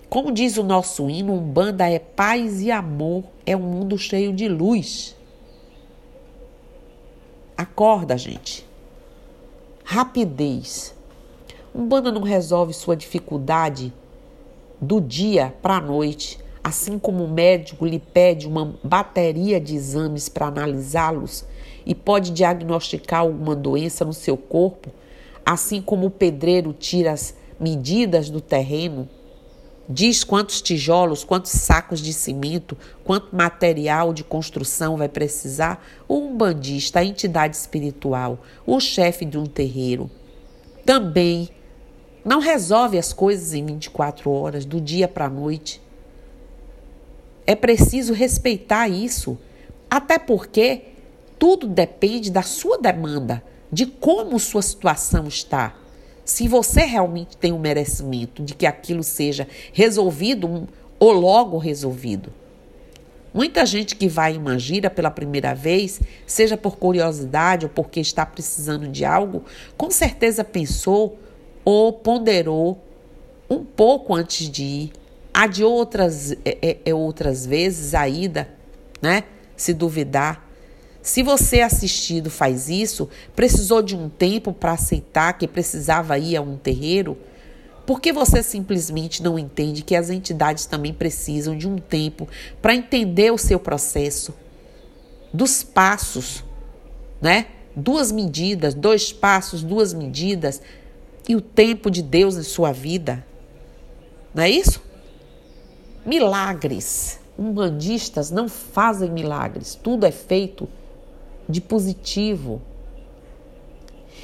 Como 0.10 0.32
diz 0.32 0.58
o 0.58 0.64
nosso 0.64 1.10
hino, 1.10 1.34
um 1.34 1.42
banda 1.42 1.90
é 1.90 2.00
paz 2.00 2.62
e 2.62 2.72
amor, 2.72 3.24
é 3.46 3.56
um 3.56 3.62
mundo 3.62 3.98
cheio 3.98 4.34
de 4.34 4.48
luz. 4.48 5.16
Acorda, 7.58 8.18
gente. 8.18 8.66
Rapidez. 9.84 10.96
Um 11.74 11.86
banda 11.86 12.12
não 12.12 12.22
resolve 12.22 12.74
sua 12.74 12.96
dificuldade 12.96 13.94
do 14.80 15.02
dia 15.02 15.54
para 15.62 15.76
a 15.76 15.82
noite 15.82 16.40
assim 16.66 16.98
como 16.98 17.24
o 17.24 17.28
médico 17.28 17.86
lhe 17.86 18.00
pede 18.00 18.48
uma 18.48 18.74
bateria 18.84 19.62
de 19.62 19.76
exames 19.76 20.28
para 20.28 20.48
analisá-los 20.48 21.46
e 21.86 21.94
pode 21.94 22.32
diagnosticar 22.32 23.20
alguma 23.20 23.56
doença 23.56 24.04
no 24.04 24.14
seu 24.14 24.36
corpo, 24.36 24.90
assim 25.46 25.80
como 25.80 26.08
o 26.08 26.10
pedreiro 26.10 26.74
tira 26.74 27.12
as 27.12 27.36
medidas 27.60 28.32
do 28.32 28.42
terreno, 28.42 29.08
diz 29.88 30.24
quantos 30.24 30.60
tijolos, 30.60 31.24
quantos 31.24 31.52
sacos 31.52 32.00
de 32.00 32.12
cimento, 32.12 32.76
quanto 33.04 33.36
material 33.36 34.12
de 34.12 34.24
construção 34.24 34.98
vai 34.98 35.08
precisar, 35.08 35.86
o 36.08 36.18
umbandista, 36.18 37.00
a 37.00 37.06
entidade 37.06 37.56
espiritual, 37.56 38.40
o 38.66 38.80
chefe 38.80 39.24
de 39.24 39.38
um 39.38 39.46
terreiro, 39.46 40.10
também 40.84 41.48
não 42.26 42.40
resolve 42.40 42.98
as 42.98 43.14
coisas 43.14 43.54
em 43.54 43.64
24 43.64 44.32
horas, 44.32 44.66
do 44.66 44.82
dia 44.82 45.08
para 45.08 45.26
a 45.26 45.30
noite. 45.30 45.85
É 47.48 47.56
preciso 47.56 48.14
respeitar 48.14 48.88
isso, 48.88 49.38
até 49.90 50.18
porque 50.18 50.82
tudo 51.38 51.68
depende 51.68 52.32
da 52.32 52.42
sua 52.42 52.78
demanda, 52.78 53.44
de 53.72 53.86
como 53.86 54.40
sua 54.40 54.62
situação 54.62 55.28
está. 55.28 55.76
Se 56.24 56.48
você 56.48 56.82
realmente 56.86 57.38
tem 57.38 57.52
o 57.52 57.60
merecimento 57.60 58.42
de 58.42 58.56
que 58.56 58.66
aquilo 58.66 59.04
seja 59.04 59.48
resolvido 59.72 60.68
ou 60.98 61.12
logo 61.12 61.58
resolvido. 61.58 62.34
Muita 63.32 63.66
gente 63.66 63.98
que 63.98 64.08
vai 64.08 64.34
em 64.34 64.38
uma 64.38 64.58
gira 64.58 64.90
pela 64.90 65.12
primeira 65.12 65.54
vez, 65.54 66.00
seja 66.26 66.56
por 66.56 66.78
curiosidade 66.78 67.66
ou 67.66 67.70
porque 67.70 68.00
está 68.00 68.26
precisando 68.26 68.88
de 68.88 69.04
algo, 69.04 69.44
com 69.76 69.92
certeza 69.92 70.44
pensou 70.44 71.20
ou 71.66 71.92
ponderou 71.92 72.82
um 73.50 73.64
pouco 73.64 74.16
antes 74.16 74.50
de 74.50 74.64
ir, 74.64 74.94
adiou 75.36 75.74
outras, 75.74 76.32
é, 76.32 76.58
é, 76.62 76.78
é, 76.86 76.94
outras 76.94 77.46
vezes 77.46 77.94
a 77.94 78.08
ida, 78.08 78.48
né? 79.02 79.26
Se 79.58 79.74
duvidar. 79.74 80.50
Se 81.02 81.22
você 81.22 81.60
assistido 81.60 82.30
faz 82.30 82.70
isso, 82.70 83.10
precisou 83.36 83.82
de 83.82 83.96
um 83.96 84.08
tempo 84.08 84.54
para 84.54 84.72
aceitar 84.72 85.34
que 85.34 85.46
precisava 85.46 86.18
ir 86.18 86.38
a 86.38 86.42
um 86.42 86.56
terreiro, 86.56 87.18
por 87.86 88.00
que 88.00 88.14
você 88.14 88.42
simplesmente 88.42 89.22
não 89.22 89.38
entende 89.38 89.84
que 89.84 89.96
as 89.96 90.10
entidades 90.10 90.66
também 90.66 90.94
precisam 90.94 91.56
de 91.56 91.68
um 91.68 91.78
tempo 91.78 92.28
para 92.62 92.74
entender 92.74 93.32
o 93.32 93.38
seu 93.38 93.60
processo, 93.60 94.34
dos 95.34 95.62
passos, 95.62 96.46
né? 97.22 97.48
Duas 97.76 98.10
medidas, 98.10 98.74
dois 98.74 99.12
passos, 99.12 99.62
duas 99.62 99.94
medidas 99.94 100.62
e 101.28 101.36
o 101.36 101.42
tempo 101.42 101.92
de 101.92 102.02
Deus 102.02 102.38
em 102.38 102.44
sua 102.44 102.72
vida. 102.72 103.24
Não 104.34 104.42
é 104.42 104.50
isso? 104.50 104.85
Milagres. 106.06 107.20
Umbandistas 107.38 108.32
não 108.32 108.48
fazem 108.48 109.10
milagres, 109.10 109.76
tudo 109.76 110.06
é 110.06 110.12
feito 110.12 110.70
de 111.50 111.60
positivo. 111.60 112.62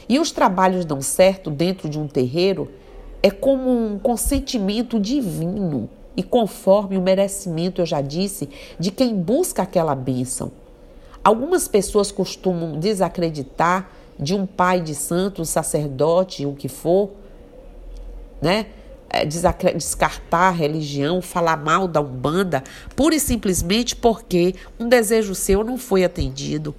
E 0.07 0.17
os 0.19 0.31
trabalhos 0.31 0.85
dão 0.85 1.01
certo 1.01 1.49
dentro 1.49 1.89
de 1.89 1.99
um 1.99 2.07
terreiro 2.07 2.71
é 3.21 3.29
como 3.29 3.69
um 3.69 3.99
consentimento 3.99 4.99
divino 4.99 5.89
e 6.15 6.23
conforme 6.23 6.97
o 6.97 7.01
merecimento, 7.01 7.81
eu 7.81 7.85
já 7.85 8.01
disse, 8.01 8.49
de 8.79 8.91
quem 8.91 9.15
busca 9.15 9.61
aquela 9.61 9.95
bênção. 9.95 10.51
Algumas 11.23 11.67
pessoas 11.67 12.11
costumam 12.11 12.79
desacreditar 12.79 13.89
de 14.19 14.33
um 14.33 14.45
pai 14.45 14.81
de 14.81 14.95
santo, 14.95 15.41
um 15.41 15.45
sacerdote, 15.45 16.45
o 16.45 16.53
que 16.53 16.67
for, 16.67 17.11
né? 18.41 18.67
É, 19.13 19.25
descartar 19.25 20.47
a 20.47 20.51
religião, 20.51 21.21
falar 21.21 21.57
mal 21.57 21.85
da 21.85 21.99
Umbanda, 21.99 22.63
pura 22.95 23.13
e 23.13 23.19
simplesmente 23.19 23.93
porque 23.93 24.55
um 24.79 24.87
desejo 24.87 25.35
seu 25.35 25.65
não 25.65 25.77
foi 25.77 26.05
atendido. 26.05 26.73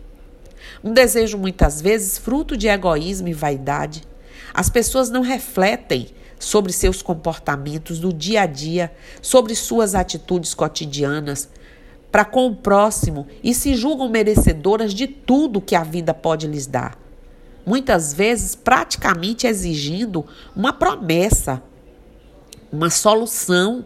Um 0.83 0.95
desejo 0.95 1.37
muitas 1.37 1.83
vezes 1.83 2.17
fruto 2.17 2.57
de 2.57 2.69
egoísmo 2.69 3.29
e 3.29 3.35
vaidade. 3.35 4.03
As 4.55 4.71
pessoas 4.71 5.11
não 5.11 5.21
refletem 5.21 6.09
sobre 6.39 6.73
seus 6.73 7.03
comportamentos 7.03 7.99
do 7.99 8.13
dia 8.13 8.43
a 8.43 8.47
dia, 8.47 8.91
sobre 9.21 9.55
suas 9.55 9.95
atitudes 9.95 10.55
cotidianas 10.55 11.51
para 12.11 12.25
com 12.27 12.47
o 12.47 12.57
próximo 12.57 13.27
e 13.43 13.55
se 13.55 13.75
julgam 13.75 14.09
merecedoras 14.09 14.93
de 14.93 15.07
tudo 15.07 15.61
que 15.61 15.75
a 15.75 15.83
vida 15.83 16.13
pode 16.13 16.47
lhes 16.47 16.67
dar. 16.67 16.99
Muitas 17.65 18.13
vezes, 18.13 18.55
praticamente 18.55 19.47
exigindo 19.47 20.27
uma 20.55 20.73
promessa, 20.73 21.63
uma 22.73 22.89
solução 22.89 23.85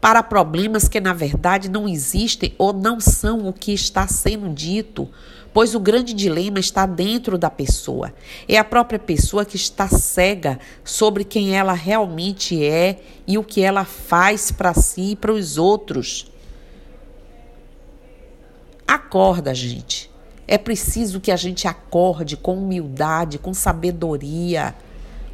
para 0.00 0.22
problemas 0.22 0.86
que 0.86 1.00
na 1.00 1.14
verdade 1.14 1.70
não 1.70 1.88
existem 1.88 2.54
ou 2.58 2.74
não 2.74 3.00
são 3.00 3.48
o 3.48 3.52
que 3.54 3.72
está 3.72 4.06
sendo 4.06 4.50
dito, 4.50 5.08
pois 5.50 5.74
o 5.74 5.80
grande 5.80 6.12
dilema 6.12 6.58
está 6.58 6.84
dentro 6.84 7.38
da 7.38 7.48
pessoa. 7.48 8.12
É 8.46 8.58
a 8.58 8.64
própria 8.64 8.98
pessoa 8.98 9.46
que 9.46 9.56
está 9.56 9.88
cega 9.88 10.58
sobre 10.84 11.24
quem 11.24 11.56
ela 11.56 11.72
realmente 11.72 12.62
é 12.62 13.00
e 13.26 13.38
o 13.38 13.42
que 13.42 13.62
ela 13.62 13.86
faz 13.86 14.50
para 14.50 14.74
si 14.74 15.12
e 15.12 15.16
para 15.16 15.32
os 15.32 15.56
outros. 15.56 16.30
Acorda, 18.86 19.54
gente. 19.54 20.10
É 20.46 20.58
preciso 20.58 21.18
que 21.18 21.32
a 21.32 21.36
gente 21.36 21.66
acorde 21.66 22.36
com 22.36 22.58
humildade, 22.58 23.38
com 23.38 23.54
sabedoria, 23.54 24.74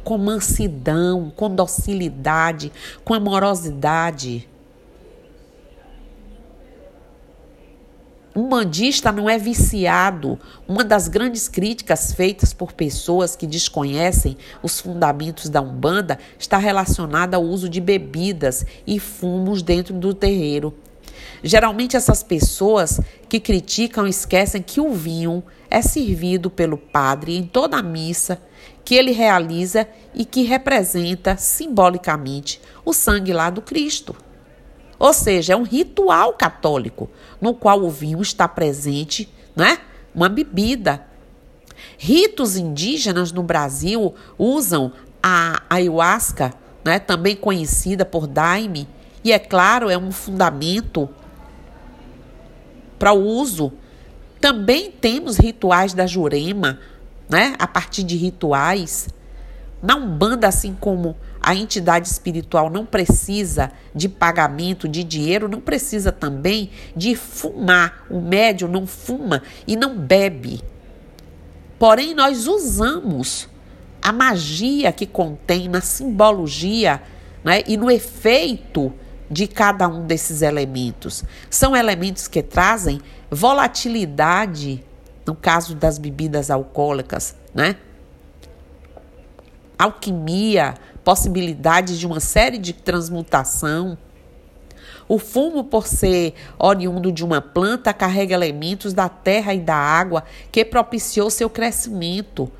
com 0.03 0.17
mansidão, 0.17 1.31
com 1.35 1.53
docilidade, 1.53 2.71
com 3.03 3.13
amorosidade. 3.13 4.47
Um 8.33 8.47
bandista 8.47 9.11
não 9.11 9.29
é 9.29 9.37
viciado. 9.37 10.39
Uma 10.65 10.85
das 10.85 11.09
grandes 11.09 11.49
críticas 11.49 12.13
feitas 12.13 12.53
por 12.53 12.71
pessoas 12.71 13.35
que 13.35 13.45
desconhecem 13.45 14.37
os 14.63 14.79
fundamentos 14.79 15.49
da 15.49 15.61
Umbanda 15.61 16.17
está 16.39 16.57
relacionada 16.57 17.35
ao 17.35 17.43
uso 17.43 17.67
de 17.67 17.81
bebidas 17.81 18.65
e 18.87 18.99
fumos 18.99 19.61
dentro 19.61 19.93
do 19.93 20.13
terreiro. 20.13 20.73
Geralmente, 21.43 21.97
essas 21.97 22.23
pessoas 22.23 23.01
que 23.27 23.39
criticam 23.39 24.07
esquecem 24.07 24.61
que 24.61 24.79
o 24.79 24.93
vinho 24.93 25.43
é 25.69 25.81
servido 25.81 26.49
pelo 26.49 26.77
padre 26.77 27.35
em 27.35 27.43
toda 27.43 27.77
a 27.77 27.83
missa 27.83 28.39
que 28.83 28.95
ele 28.95 29.11
realiza 29.11 29.87
e 30.13 30.25
que 30.25 30.43
representa 30.43 31.37
simbolicamente 31.37 32.61
o 32.83 32.93
sangue 32.93 33.33
lá 33.33 33.49
do 33.49 33.61
Cristo. 33.61 34.15
Ou 34.97 35.13
seja, 35.13 35.53
é 35.53 35.55
um 35.55 35.63
ritual 35.63 36.33
católico 36.33 37.09
no 37.39 37.53
qual 37.53 37.81
o 37.81 37.89
vinho 37.89 38.21
está 38.21 38.47
presente, 38.47 39.27
né? 39.55 39.79
Uma 40.13 40.29
bebida. 40.29 41.07
Ritos 41.97 42.55
indígenas 42.55 43.31
no 43.31 43.41
Brasil 43.41 44.13
usam 44.37 44.91
a 45.23 45.61
ayahuasca, 45.69 46.53
né? 46.83 46.99
Também 46.99 47.35
conhecida 47.35 48.05
por 48.05 48.27
daime, 48.27 48.87
e 49.23 49.31
é 49.31 49.39
claro, 49.39 49.89
é 49.89 49.97
um 49.97 50.11
fundamento 50.11 51.09
para 52.97 53.13
o 53.13 53.23
uso. 53.23 53.71
Também 54.39 54.91
temos 54.91 55.37
rituais 55.37 55.93
da 55.93 56.07
Jurema, 56.07 56.79
né? 57.31 57.55
A 57.57 57.65
partir 57.65 58.03
de 58.03 58.17
rituais. 58.17 59.07
Na 59.81 59.95
Umbanda, 59.95 60.47
assim 60.47 60.77
como 60.79 61.15
a 61.41 61.55
entidade 61.55 62.07
espiritual 62.07 62.69
não 62.69 62.85
precisa 62.85 63.71
de 63.95 64.07
pagamento 64.07 64.87
de 64.87 65.03
dinheiro, 65.03 65.47
não 65.47 65.59
precisa 65.59 66.11
também 66.11 66.69
de 66.95 67.15
fumar. 67.15 68.05
O 68.09 68.21
médium 68.21 68.67
não 68.67 68.85
fuma 68.85 69.41
e 69.65 69.75
não 69.75 69.97
bebe. 69.97 70.61
Porém, 71.79 72.13
nós 72.13 72.45
usamos 72.45 73.49
a 74.01 74.11
magia 74.11 74.91
que 74.91 75.07
contém 75.07 75.67
na 75.67 75.81
simbologia 75.81 77.01
né, 77.43 77.63
e 77.65 77.75
no 77.77 77.89
efeito 77.89 78.93
de 79.31 79.47
cada 79.47 79.87
um 79.87 80.05
desses 80.05 80.41
elementos. 80.41 81.23
São 81.49 81.75
elementos 81.75 82.27
que 82.27 82.43
trazem 82.43 83.01
volatilidade, 83.31 84.83
no 85.31 85.35
caso 85.35 85.75
das 85.75 85.97
bebidas 85.97 86.51
alcoólicas, 86.51 87.37
né? 87.55 87.77
Alquimia, 89.79 90.73
possibilidades 91.05 91.97
de 91.97 92.05
uma 92.05 92.19
série 92.19 92.57
de 92.57 92.73
transmutação. 92.73 93.97
O 95.07 95.17
fumo, 95.17 95.63
por 95.63 95.87
ser 95.87 96.33
oriundo 96.59 97.13
de 97.13 97.23
uma 97.23 97.39
planta, 97.39 97.93
carrega 97.93 98.33
elementos 98.33 98.93
da 98.93 99.07
terra 99.07 99.53
e 99.53 99.61
da 99.61 99.73
água 99.73 100.25
que 100.51 100.65
propiciou 100.65 101.29
seu 101.29 101.49
crescimento. 101.49 102.51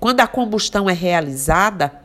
Quando 0.00 0.18
a 0.22 0.26
combustão 0.26 0.90
é 0.90 0.92
realizada 0.92 2.00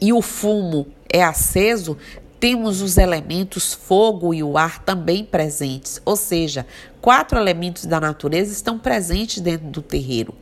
e 0.00 0.12
o 0.12 0.22
fumo 0.22 0.86
é 1.12 1.24
aceso, 1.24 1.98
temos 2.38 2.82
os 2.82 2.98
elementos 2.98 3.72
fogo 3.72 4.34
e 4.34 4.42
o 4.42 4.58
ar 4.58 4.82
também 4.82 5.24
presentes, 5.24 6.00
ou 6.04 6.16
seja, 6.16 6.66
quatro 7.00 7.38
elementos 7.38 7.86
da 7.86 8.00
natureza 8.00 8.52
estão 8.52 8.78
presentes 8.78 9.40
dentro 9.40 9.68
do 9.68 9.82
terreiro. 9.82 10.34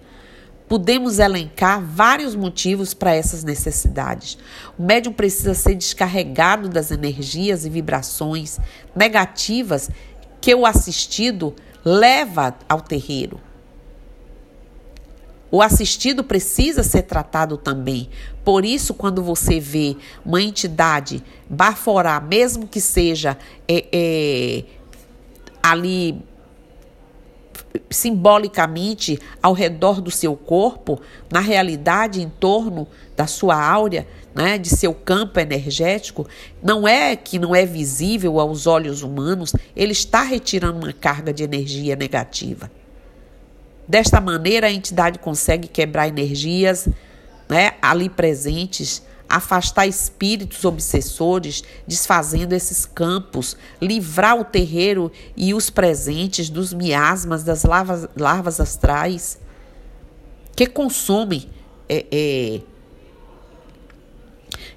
Podemos 0.67 1.19
elencar 1.19 1.81
vários 1.81 2.35
motivos 2.35 2.95
para 2.95 3.15
essas 3.15 3.45
necessidades. 3.45 4.39
O 4.79 4.83
médium 4.83 5.13
precisa 5.13 5.55
ser 5.55 5.75
descarregado 5.75 6.69
das 6.69 6.91
energias 6.91 7.67
e 7.67 7.71
vibrações 7.71 8.59
negativas 8.97 9.91
que 10.41 10.55
o 10.55 10.65
assistido 10.65 11.55
leva 11.85 12.57
ao 12.69 12.81
terreiro. 12.81 13.39
O 15.55 15.63
assistido 15.63 16.25
precisa 16.25 16.83
ser 16.83 17.03
tratado 17.03 17.57
também. 17.57 18.11
Por 18.45 18.65
isso, 18.65 18.93
quando 18.93 19.23
você 19.23 19.61
vê 19.61 19.97
uma 20.27 20.43
entidade 20.43 21.23
baforar, 21.49 22.21
mesmo 22.27 22.67
que 22.67 22.81
seja 22.81 23.39
é, 23.69 23.85
é, 23.93 24.65
ali 25.63 26.21
simbolicamente 27.89 29.17
ao 29.41 29.53
redor 29.53 30.01
do 30.01 30.11
seu 30.11 30.35
corpo, 30.35 31.01
na 31.31 31.39
realidade 31.39 32.21
em 32.21 32.29
torno 32.29 32.89
da 33.17 33.29
sua 33.29 33.55
áurea, 33.55 34.09
né, 34.35 34.59
de 34.59 34.71
seu 34.71 34.93
campo 34.93 35.39
energético, 35.39 36.27
não 36.61 36.89
é 36.89 37.15
que 37.15 37.39
não 37.39 37.55
é 37.55 37.65
visível 37.65 38.41
aos 38.41 38.67
olhos 38.67 39.05
humanos, 39.05 39.53
ele 39.77 39.93
está 39.93 40.23
retirando 40.23 40.79
uma 40.79 40.93
carga 40.93 41.33
de 41.33 41.45
energia 41.45 41.95
negativa. 41.95 42.69
Desta 43.87 44.21
maneira, 44.21 44.67
a 44.69 44.73
entidade 44.73 45.19
consegue 45.19 45.69
quebrar 45.69 46.09
energias 46.09 46.89
né, 47.49 47.73
ali 47.83 48.09
presentes 48.09 49.03
afastar 49.29 49.87
espíritos 49.87 50.65
obsessores, 50.65 51.65
desfazendo 51.87 52.53
esses 52.53 52.87
campos, 52.87 53.57
livrar 53.81 54.39
o 54.39 54.45
terreiro 54.45 55.11
e 55.37 55.55
os 55.55 55.71
presentes 55.71 56.49
dos 56.49 56.73
miasmas 56.73 57.43
das 57.43 57.65
larvas, 57.65 58.09
larvas 58.17 58.61
astrais 58.61 59.39
que 60.55 60.67
consomem 60.67 61.49
é, 61.89 62.07
é, 62.13 62.61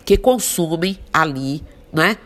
que 0.03 0.17
consomem 0.17 0.97
ali, 1.13 1.63
né? 1.91 2.17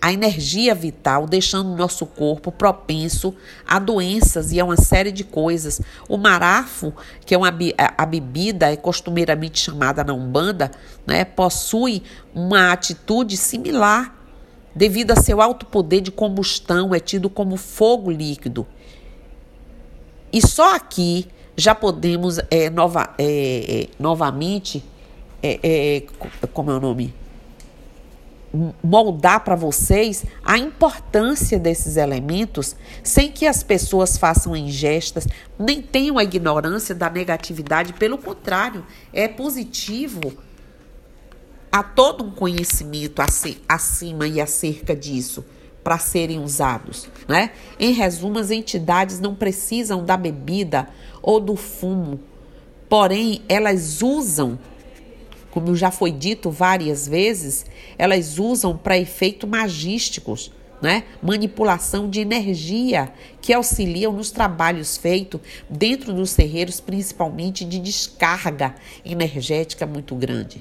A 0.00 0.12
energia 0.12 0.74
vital, 0.74 1.26
deixando 1.26 1.72
o 1.72 1.76
nosso 1.76 2.06
corpo 2.06 2.52
propenso 2.52 3.34
a 3.66 3.78
doenças 3.78 4.52
e 4.52 4.60
a 4.60 4.64
uma 4.64 4.76
série 4.76 5.10
de 5.10 5.24
coisas. 5.24 5.80
O 6.08 6.16
marafo, 6.16 6.92
que 7.26 7.34
é 7.34 7.38
uma, 7.38 7.52
a 7.96 8.06
bebida 8.06 8.72
é 8.72 8.76
costumeiramente 8.76 9.58
chamada 9.58 10.04
na 10.04 10.14
Umbanda, 10.14 10.70
né, 11.06 11.24
possui 11.24 12.02
uma 12.34 12.72
atitude 12.72 13.36
similar. 13.36 14.16
Devido 14.74 15.10
a 15.10 15.16
seu 15.16 15.40
alto 15.40 15.66
poder 15.66 16.00
de 16.00 16.12
combustão, 16.12 16.94
é 16.94 17.00
tido 17.00 17.28
como 17.28 17.56
fogo 17.56 18.10
líquido. 18.12 18.64
E 20.32 20.46
só 20.46 20.76
aqui 20.76 21.26
já 21.56 21.74
podemos 21.74 22.38
é, 22.50 22.70
nova, 22.70 23.12
é, 23.18 23.88
novamente, 23.98 24.84
é, 25.42 26.04
como 26.52 26.70
é 26.70 26.74
o 26.76 26.80
nome? 26.80 27.12
Moldar 28.82 29.44
para 29.44 29.54
vocês 29.54 30.24
a 30.44 30.56
importância 30.56 31.58
desses 31.58 31.96
elementos 31.96 32.74
sem 33.02 33.30
que 33.30 33.46
as 33.46 33.62
pessoas 33.62 34.16
façam 34.16 34.56
ingestas, 34.56 35.26
nem 35.58 35.82
tenham 35.82 36.18
a 36.18 36.24
ignorância 36.24 36.94
da 36.94 37.10
negatividade, 37.10 37.92
pelo 37.92 38.18
contrário, 38.18 38.84
é 39.12 39.28
positivo. 39.28 40.32
Há 41.70 41.82
todo 41.82 42.24
um 42.24 42.30
conhecimento 42.30 43.20
acima 43.68 44.26
e 44.26 44.40
acerca 44.40 44.96
disso 44.96 45.44
para 45.84 45.98
serem 45.98 46.38
usados, 46.42 47.08
né? 47.26 47.50
Em 47.78 47.92
resumo, 47.92 48.38
as 48.38 48.50
entidades 48.50 49.20
não 49.20 49.34
precisam 49.34 50.04
da 50.04 50.16
bebida 50.16 50.88
ou 51.22 51.40
do 51.40 51.56
fumo, 51.56 52.20
porém 52.88 53.42
elas 53.48 54.02
usam 54.02 54.58
como 55.60 55.74
já 55.74 55.90
foi 55.90 56.12
dito 56.12 56.52
várias 56.52 57.08
vezes, 57.08 57.66
elas 57.98 58.38
usam 58.38 58.76
para 58.76 58.96
efeitos 58.96 59.50
magísticos, 59.50 60.52
né? 60.80 61.02
manipulação 61.20 62.08
de 62.08 62.20
energia 62.20 63.12
que 63.40 63.52
auxiliam 63.52 64.12
nos 64.12 64.30
trabalhos 64.30 64.96
feitos 64.96 65.40
dentro 65.68 66.12
dos 66.12 66.32
terreiros, 66.32 66.78
principalmente 66.78 67.64
de 67.64 67.80
descarga 67.80 68.76
energética 69.04 69.84
muito 69.84 70.14
grande. 70.14 70.60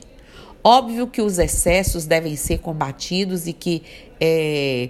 Óbvio 0.63 1.05
que 1.05 1.21
os 1.21 1.38
excessos 1.38 2.07
devem 2.07 2.36
ser 2.36 2.57
combatidos 2.57 3.45
e 3.45 3.53
que 3.53 3.83
é, 4.19 4.89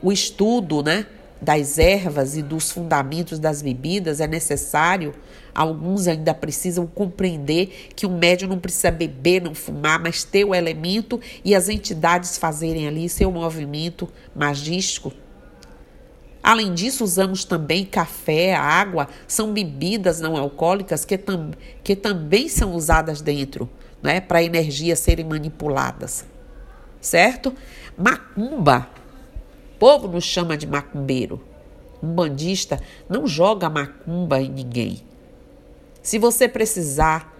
o 0.00 0.12
estudo 0.12 0.84
né, 0.84 1.04
das 1.42 1.78
ervas 1.78 2.36
e 2.36 2.42
dos 2.42 2.70
fundamentos 2.70 3.40
das 3.40 3.60
bebidas 3.60 4.20
é 4.20 4.28
necessário 4.28 5.12
Alguns 5.56 6.06
ainda 6.06 6.34
precisam 6.34 6.86
compreender 6.86 7.88
que 7.96 8.04
o 8.04 8.10
médium 8.10 8.50
não 8.50 8.58
precisa 8.58 8.90
beber, 8.90 9.40
não 9.40 9.54
fumar, 9.54 9.98
mas 9.98 10.22
ter 10.22 10.44
o 10.44 10.54
elemento 10.54 11.18
e 11.42 11.54
as 11.54 11.70
entidades 11.70 12.36
fazerem 12.36 12.86
ali 12.86 13.08
seu 13.08 13.32
movimento 13.32 14.06
magístico. 14.34 15.10
Além 16.42 16.74
disso, 16.74 17.02
usamos 17.02 17.42
também 17.46 17.86
café, 17.86 18.54
água, 18.54 19.08
são 19.26 19.54
bebidas 19.54 20.20
não 20.20 20.36
alcoólicas 20.36 21.06
que, 21.06 21.16
tam, 21.16 21.52
que 21.82 21.96
também 21.96 22.50
são 22.50 22.74
usadas 22.74 23.22
dentro, 23.22 23.66
né, 24.02 24.20
para 24.20 24.42
energias 24.42 24.98
serem 24.98 25.24
manipuladas. 25.24 26.26
Certo? 27.00 27.54
Macumba. 27.96 28.90
O 29.74 29.78
povo 29.78 30.06
nos 30.06 30.24
chama 30.24 30.54
de 30.54 30.66
macumbeiro. 30.66 31.42
Um 32.02 32.12
bandista 32.12 32.78
não 33.08 33.26
joga 33.26 33.70
macumba 33.70 34.42
em 34.42 34.50
ninguém. 34.50 35.05
Se 36.06 36.20
você 36.20 36.46
precisar 36.46 37.36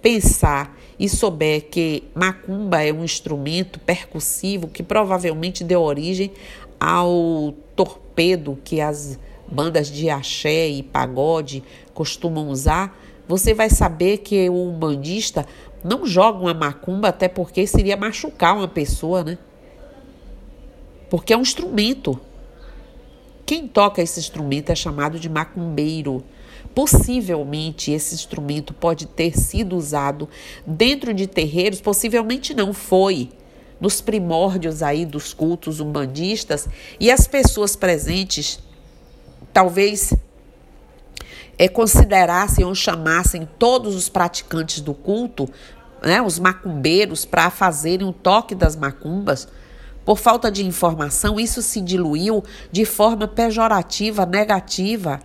pensar 0.00 0.74
e 0.98 1.06
souber 1.06 1.66
que 1.68 2.04
macumba 2.14 2.82
é 2.82 2.90
um 2.90 3.04
instrumento 3.04 3.78
percussivo 3.78 4.68
que 4.68 4.82
provavelmente 4.82 5.62
deu 5.62 5.82
origem 5.82 6.32
ao 6.80 7.52
torpedo 7.76 8.58
que 8.64 8.80
as 8.80 9.18
bandas 9.46 9.88
de 9.88 10.08
axé 10.08 10.66
e 10.66 10.82
pagode 10.82 11.62
costumam 11.92 12.48
usar, 12.48 12.98
você 13.28 13.52
vai 13.52 13.68
saber 13.68 14.16
que 14.16 14.48
o 14.48 14.70
umbandista 14.70 15.44
não 15.84 16.06
joga 16.06 16.38
uma 16.38 16.54
macumba, 16.54 17.08
até 17.08 17.28
porque 17.28 17.66
seria 17.66 17.98
machucar 17.98 18.56
uma 18.56 18.66
pessoa, 18.66 19.22
né? 19.22 19.36
Porque 21.10 21.34
é 21.34 21.36
um 21.36 21.42
instrumento. 21.42 22.18
Quem 23.44 23.68
toca 23.68 24.00
esse 24.00 24.18
instrumento 24.18 24.70
é 24.70 24.74
chamado 24.74 25.20
de 25.20 25.28
macumbeiro. 25.28 26.24
Possivelmente 26.74 27.90
esse 27.90 28.14
instrumento 28.14 28.72
pode 28.72 29.06
ter 29.06 29.36
sido 29.36 29.76
usado 29.76 30.28
dentro 30.66 31.12
de 31.12 31.26
terreiros, 31.26 31.80
possivelmente 31.80 32.54
não 32.54 32.72
foi. 32.72 33.30
Nos 33.80 34.00
primórdios 34.00 34.82
aí 34.82 35.06
dos 35.06 35.32
cultos 35.32 35.80
umbandistas 35.80 36.68
e 36.98 37.10
as 37.10 37.26
pessoas 37.26 37.74
presentes 37.74 38.60
talvez 39.52 40.12
é, 41.58 41.68
considerassem 41.68 42.64
ou 42.64 42.74
chamassem 42.74 43.48
todos 43.58 43.94
os 43.94 44.08
praticantes 44.08 44.80
do 44.80 44.94
culto, 44.94 45.48
né, 46.02 46.22
os 46.22 46.38
macumbeiros, 46.38 47.24
para 47.24 47.50
fazerem 47.50 48.06
o 48.06 48.12
toque 48.12 48.54
das 48.54 48.76
macumbas. 48.76 49.48
Por 50.04 50.18
falta 50.18 50.50
de 50.50 50.64
informação, 50.64 51.38
isso 51.38 51.60
se 51.60 51.80
diluiu 51.80 52.42
de 52.72 52.84
forma 52.84 53.28
pejorativa, 53.28 54.24
negativa. 54.24 55.20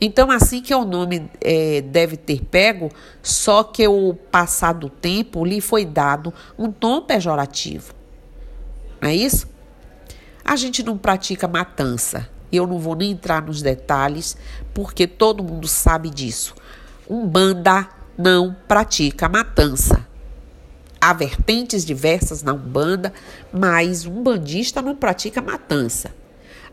Então, 0.00 0.30
assim 0.30 0.60
que 0.60 0.74
o 0.74 0.84
nome 0.84 1.30
é, 1.40 1.80
deve 1.80 2.16
ter 2.16 2.42
pego, 2.44 2.90
só 3.22 3.64
que 3.64 3.88
o 3.88 4.14
passar 4.14 4.74
do 4.74 4.90
tempo 4.90 5.44
lhe 5.44 5.60
foi 5.60 5.84
dado 5.84 6.32
um 6.58 6.70
tom 6.70 7.00
pejorativo. 7.00 7.94
Não 9.00 9.08
é 9.08 9.14
isso? 9.14 9.48
A 10.44 10.54
gente 10.54 10.82
não 10.82 10.98
pratica 10.98 11.48
matança. 11.48 12.28
Eu 12.52 12.66
não 12.66 12.78
vou 12.78 12.94
nem 12.94 13.10
entrar 13.10 13.42
nos 13.42 13.62
detalhes, 13.62 14.36
porque 14.72 15.06
todo 15.06 15.42
mundo 15.42 15.66
sabe 15.66 16.10
disso. 16.10 16.54
Umbanda 17.08 17.88
não 18.16 18.54
pratica 18.68 19.28
matança. 19.28 20.06
Há 21.00 21.12
vertentes 21.12 21.84
diversas 21.84 22.42
na 22.42 22.52
Umbanda, 22.52 23.12
mas 23.52 24.06
um 24.06 24.22
bandista 24.22 24.80
não 24.82 24.94
pratica 24.94 25.42
matança. 25.42 26.14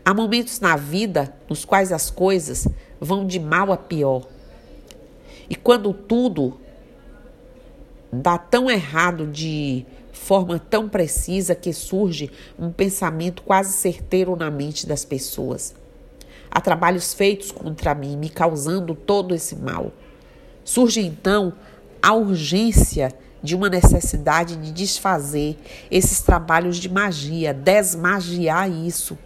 Há 0.04 0.12
momentos 0.12 0.60
na 0.60 0.76
vida 0.76 1.34
nos 1.48 1.64
quais 1.64 1.90
as 1.90 2.10
coisas 2.10 2.66
vão 3.04 3.26
de 3.26 3.38
mal 3.38 3.70
a 3.70 3.76
pior. 3.76 4.26
E 5.48 5.54
quando 5.54 5.92
tudo 5.92 6.58
dá 8.10 8.38
tão 8.38 8.70
errado 8.70 9.26
de 9.26 9.84
forma 10.12 10.58
tão 10.58 10.88
precisa 10.88 11.54
que 11.54 11.72
surge 11.72 12.30
um 12.58 12.72
pensamento 12.72 13.42
quase 13.42 13.74
certeiro 13.74 14.36
na 14.36 14.50
mente 14.50 14.86
das 14.86 15.04
pessoas. 15.04 15.74
Há 16.50 16.60
trabalhos 16.60 17.12
feitos 17.12 17.50
contra 17.50 17.94
mim, 17.94 18.16
me 18.16 18.30
causando 18.30 18.94
todo 18.94 19.34
esse 19.34 19.56
mal. 19.56 19.92
Surge 20.64 21.00
então 21.00 21.52
a 22.00 22.14
urgência 22.14 23.12
de 23.42 23.54
uma 23.54 23.68
necessidade 23.68 24.56
de 24.56 24.72
desfazer 24.72 25.58
esses 25.90 26.22
trabalhos 26.22 26.78
de 26.78 26.88
magia, 26.88 27.52
desmagiar 27.52 28.70
isso. 28.70 29.18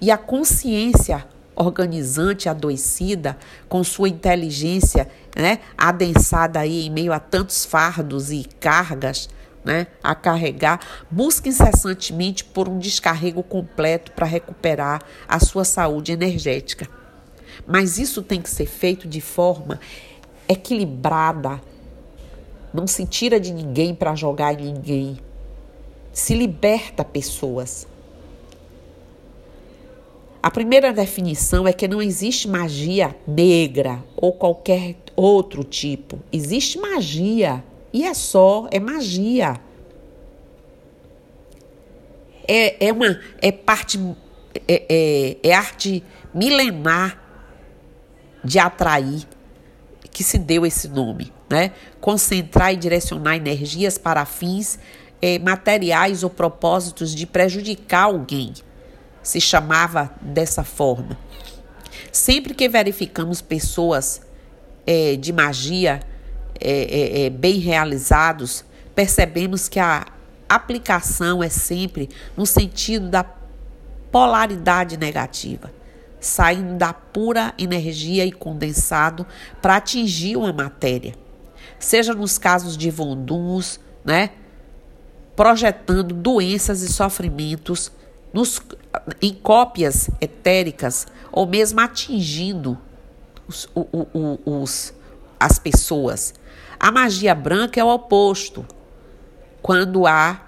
E 0.00 0.10
a 0.10 0.18
consciência 0.18 1.26
organizante 1.56 2.48
adoecida, 2.48 3.36
com 3.68 3.82
sua 3.82 4.08
inteligência 4.08 5.08
né, 5.34 5.58
adensada 5.76 6.60
aí 6.60 6.86
em 6.86 6.90
meio 6.90 7.12
a 7.12 7.18
tantos 7.18 7.64
fardos 7.64 8.30
e 8.30 8.44
cargas 8.60 9.28
né, 9.64 9.88
a 10.00 10.14
carregar, 10.14 10.80
busca 11.10 11.48
incessantemente 11.48 12.44
por 12.44 12.68
um 12.68 12.78
descarrego 12.78 13.42
completo 13.42 14.12
para 14.12 14.26
recuperar 14.26 15.02
a 15.26 15.40
sua 15.40 15.64
saúde 15.64 16.12
energética. 16.12 16.88
Mas 17.66 17.98
isso 17.98 18.22
tem 18.22 18.40
que 18.40 18.50
ser 18.50 18.66
feito 18.66 19.08
de 19.08 19.20
forma 19.20 19.80
equilibrada. 20.48 21.60
Não 22.72 22.86
se 22.86 23.04
tira 23.06 23.40
de 23.40 23.52
ninguém 23.52 23.94
para 23.94 24.14
jogar 24.14 24.52
em 24.52 24.72
ninguém. 24.72 25.18
Se 26.12 26.34
liberta 26.34 27.04
pessoas. 27.04 27.88
A 30.46 30.50
primeira 30.52 30.92
definição 30.92 31.66
é 31.66 31.72
que 31.72 31.88
não 31.88 32.00
existe 32.00 32.46
magia 32.46 33.16
negra 33.26 34.04
ou 34.16 34.32
qualquer 34.32 34.94
outro 35.16 35.64
tipo. 35.64 36.20
Existe 36.32 36.78
magia. 36.78 37.64
E 37.92 38.04
é 38.04 38.14
só, 38.14 38.68
é 38.70 38.78
magia. 38.78 39.60
É, 42.46 42.86
é 42.86 42.92
uma 42.92 43.18
é 43.42 43.50
parte 43.50 43.98
é, 44.68 44.84
é, 44.88 45.36
é 45.42 45.52
arte 45.52 46.04
milenar 46.32 47.20
de 48.44 48.60
atrair 48.60 49.26
que 50.12 50.22
se 50.22 50.38
deu 50.38 50.64
esse 50.64 50.86
nome, 50.86 51.32
né? 51.50 51.72
Concentrar 52.00 52.72
e 52.72 52.76
direcionar 52.76 53.34
energias 53.34 53.98
para 53.98 54.24
fins 54.24 54.78
é, 55.20 55.40
materiais 55.40 56.22
ou 56.22 56.30
propósitos 56.30 57.12
de 57.12 57.26
prejudicar 57.26 58.04
alguém 58.04 58.54
se 59.26 59.40
chamava 59.40 60.14
dessa 60.22 60.62
forma. 60.62 61.18
Sempre 62.12 62.54
que 62.54 62.68
verificamos 62.68 63.42
pessoas 63.42 64.22
é, 64.86 65.16
de 65.16 65.32
magia 65.32 65.98
é, 66.60 66.70
é, 66.70 67.26
é, 67.26 67.30
bem 67.30 67.58
realizados, 67.58 68.64
percebemos 68.94 69.68
que 69.68 69.80
a 69.80 70.06
aplicação 70.48 71.42
é 71.42 71.48
sempre 71.48 72.08
no 72.36 72.46
sentido 72.46 73.08
da 73.08 73.24
polaridade 74.12 74.96
negativa, 74.96 75.72
saindo 76.20 76.78
da 76.78 76.92
pura 76.92 77.52
energia 77.58 78.24
e 78.24 78.30
condensado 78.30 79.26
para 79.60 79.74
atingir 79.74 80.36
uma 80.36 80.52
matéria. 80.52 81.16
Seja 81.80 82.14
nos 82.14 82.38
casos 82.38 82.76
de 82.76 82.92
vonduns, 82.92 83.80
né? 84.04 84.30
Projetando 85.34 86.14
doenças 86.14 86.80
e 86.82 86.92
sofrimentos 86.92 87.90
nos, 88.36 88.60
em 89.20 89.32
cópias 89.32 90.10
etéricas 90.20 91.06
ou 91.32 91.46
mesmo 91.46 91.80
atingindo 91.80 92.78
os, 93.46 93.68
os, 94.44 94.94
as 95.38 95.58
pessoas. 95.58 96.34
A 96.78 96.90
magia 96.90 97.34
branca 97.34 97.80
é 97.80 97.84
o 97.84 97.88
oposto, 97.88 98.66
quando 99.62 100.06
há 100.06 100.42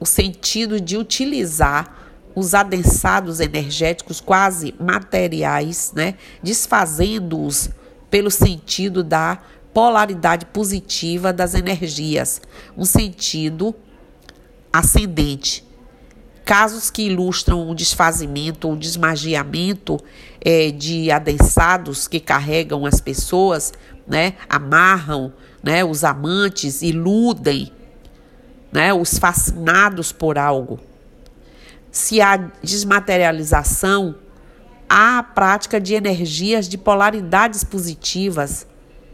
o 0.00 0.06
sentido 0.06 0.80
de 0.80 0.96
utilizar 0.96 1.96
os 2.34 2.54
adensados 2.54 3.40
energéticos 3.40 4.20
quase 4.20 4.74
materiais, 4.78 5.92
né, 5.94 6.14
desfazendo-os 6.42 7.70
pelo 8.10 8.30
sentido 8.30 9.02
da 9.02 9.38
polaridade 9.74 10.46
positiva 10.46 11.32
das 11.32 11.54
energias, 11.54 12.40
um 12.76 12.84
sentido 12.84 13.74
ascendente 14.72 15.67
casos 16.48 16.90
que 16.90 17.02
ilustram 17.02 17.68
o 17.68 17.74
desfazimento 17.74 18.68
ou 18.68 18.74
desmagiamento 18.74 20.00
é, 20.40 20.70
de 20.70 21.10
adensados 21.10 22.08
que 22.08 22.18
carregam 22.18 22.86
as 22.86 23.02
pessoas, 23.02 23.70
né, 24.06 24.32
amarram 24.48 25.30
né, 25.62 25.84
os 25.84 26.04
amantes, 26.04 26.80
iludem 26.80 27.70
né, 28.72 28.94
os 28.94 29.18
fascinados 29.18 30.10
por 30.10 30.38
algo. 30.38 30.80
Se 31.90 32.18
há 32.22 32.38
desmaterialização, 32.62 34.14
há 34.88 35.18
a 35.18 35.22
prática 35.22 35.78
de 35.78 35.92
energias 35.92 36.66
de 36.66 36.78
polaridades 36.78 37.62
positivas, 37.62 38.66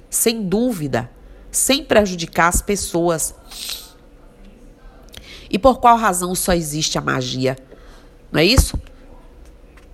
sem 0.09 0.41
dúvida, 0.47 1.11
sem 1.51 1.85
prejudicar 1.85 2.47
as 2.47 2.63
pessoas. 2.63 3.35
E 5.55 5.59
por 5.59 5.79
qual 5.79 5.97
razão 5.97 6.35
só 6.35 6.53
existe 6.53 6.99
a 6.99 7.01
magia? 7.01 7.57
Não 8.33 8.41
é 8.41 8.45
isso? 8.45 8.77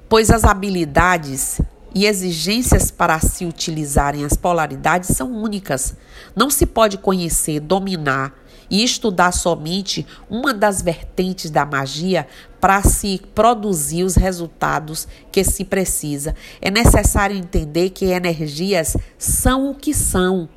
Pois 0.08 0.30
as 0.30 0.42
habilidades 0.42 1.60
e 1.94 2.06
exigências 2.06 2.90
para 2.90 3.20
se 3.20 3.44
utilizarem 3.44 4.24
as 4.24 4.38
polaridades 4.38 5.14
são 5.14 5.30
únicas. 5.30 5.94
Não 6.34 6.48
se 6.48 6.64
pode 6.64 6.96
conhecer, 6.96 7.60
dominar 7.60 8.32
e 8.70 8.82
estudar 8.82 9.32
somente 9.32 10.06
uma 10.30 10.54
das 10.54 10.80
vertentes 10.80 11.50
da 11.50 11.66
magia 11.66 12.26
para 12.58 12.80
se 12.82 13.20
produzir 13.34 14.02
os 14.02 14.14
resultados 14.14 15.06
que 15.30 15.44
se 15.44 15.66
precisa. 15.66 16.34
É 16.58 16.70
necessário 16.70 17.36
entender 17.36 17.90
que 17.90 18.06
energias 18.06 18.96
são 19.18 19.70
o 19.70 19.74
que 19.74 19.92
são. 19.92 20.48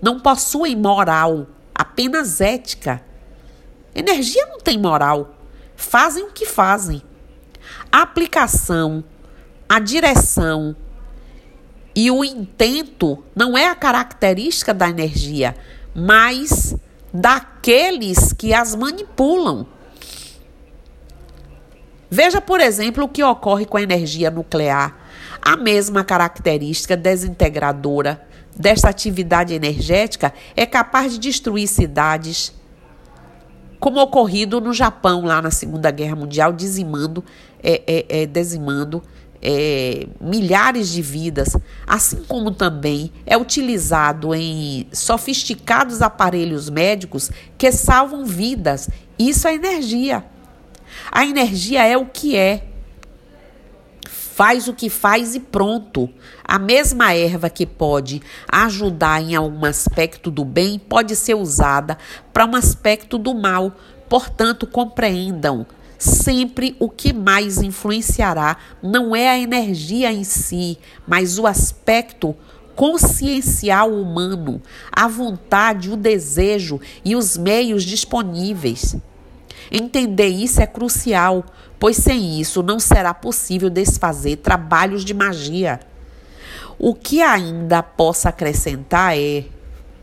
Não 0.00 0.18
possuem 0.18 0.74
moral, 0.74 1.46
apenas 1.74 2.40
ética. 2.40 3.02
Energia 3.94 4.46
não 4.46 4.58
tem 4.58 4.78
moral. 4.78 5.34
Fazem 5.76 6.24
o 6.24 6.32
que 6.32 6.46
fazem. 6.46 7.02
A 7.90 8.02
aplicação, 8.02 9.04
a 9.68 9.78
direção 9.78 10.76
e 11.94 12.10
o 12.10 12.24
intento 12.24 13.22
não 13.34 13.56
é 13.56 13.68
a 13.68 13.74
característica 13.74 14.74
da 14.74 14.88
energia, 14.88 15.56
mas 15.94 16.74
daqueles 17.12 18.32
que 18.32 18.52
as 18.52 18.74
manipulam. 18.74 19.66
Veja, 22.10 22.40
por 22.40 22.60
exemplo, 22.60 23.04
o 23.04 23.08
que 23.08 23.22
ocorre 23.22 23.64
com 23.64 23.76
a 23.76 23.82
energia 23.82 24.30
nuclear. 24.30 24.96
A 25.40 25.56
mesma 25.56 26.02
característica 26.02 26.96
desintegradora 26.96 28.26
desta 28.56 28.88
atividade 28.88 29.54
energética 29.54 30.32
é 30.56 30.64
capaz 30.64 31.12
de 31.12 31.18
destruir 31.18 31.68
cidades, 31.68 32.52
como 33.84 34.00
ocorrido 34.00 34.62
no 34.62 34.72
Japão 34.72 35.26
lá 35.26 35.42
na 35.42 35.50
Segunda 35.50 35.90
Guerra 35.90 36.16
Mundial, 36.16 36.54
dizimando, 36.54 37.22
é, 37.62 37.82
é, 37.86 38.22
é, 38.22 38.26
dizimando 38.26 39.02
é, 39.42 40.06
milhares 40.18 40.88
de 40.88 41.02
vidas, 41.02 41.54
assim 41.86 42.24
como 42.26 42.50
também 42.50 43.12
é 43.26 43.36
utilizado 43.36 44.34
em 44.34 44.86
sofisticados 44.90 46.00
aparelhos 46.00 46.70
médicos 46.70 47.30
que 47.58 47.70
salvam 47.70 48.24
vidas. 48.24 48.88
Isso 49.18 49.46
é 49.46 49.54
energia. 49.54 50.24
A 51.12 51.26
energia 51.26 51.86
é 51.86 51.94
o 51.94 52.06
que 52.06 52.38
é. 52.38 52.66
Faz 54.34 54.66
o 54.66 54.74
que 54.74 54.90
faz 54.90 55.36
e 55.36 55.38
pronto. 55.38 56.10
A 56.42 56.58
mesma 56.58 57.14
erva 57.14 57.48
que 57.48 57.64
pode 57.64 58.20
ajudar 58.50 59.22
em 59.22 59.36
algum 59.36 59.64
aspecto 59.64 60.28
do 60.28 60.44
bem 60.44 60.76
pode 60.76 61.14
ser 61.14 61.34
usada 61.34 61.96
para 62.32 62.44
um 62.44 62.56
aspecto 62.56 63.16
do 63.16 63.32
mal. 63.32 63.70
Portanto, 64.08 64.66
compreendam. 64.66 65.64
Sempre 65.96 66.74
o 66.80 66.90
que 66.90 67.12
mais 67.12 67.62
influenciará 67.62 68.56
não 68.82 69.14
é 69.14 69.28
a 69.28 69.38
energia 69.38 70.12
em 70.12 70.24
si, 70.24 70.78
mas 71.06 71.38
o 71.38 71.46
aspecto 71.46 72.34
consciencial 72.74 73.88
humano, 73.88 74.60
a 74.90 75.06
vontade, 75.06 75.92
o 75.92 75.96
desejo 75.96 76.80
e 77.04 77.14
os 77.14 77.36
meios 77.36 77.84
disponíveis. 77.84 78.96
Entender 79.70 80.28
isso 80.28 80.60
é 80.60 80.66
crucial, 80.66 81.44
pois 81.78 81.96
sem 81.96 82.40
isso 82.40 82.62
não 82.62 82.78
será 82.78 83.12
possível 83.12 83.70
desfazer 83.70 84.36
trabalhos 84.36 85.04
de 85.04 85.14
magia. 85.14 85.80
O 86.78 86.94
que 86.94 87.22
ainda 87.22 87.82
possa 87.82 88.28
acrescentar 88.28 89.16
é, 89.16 89.44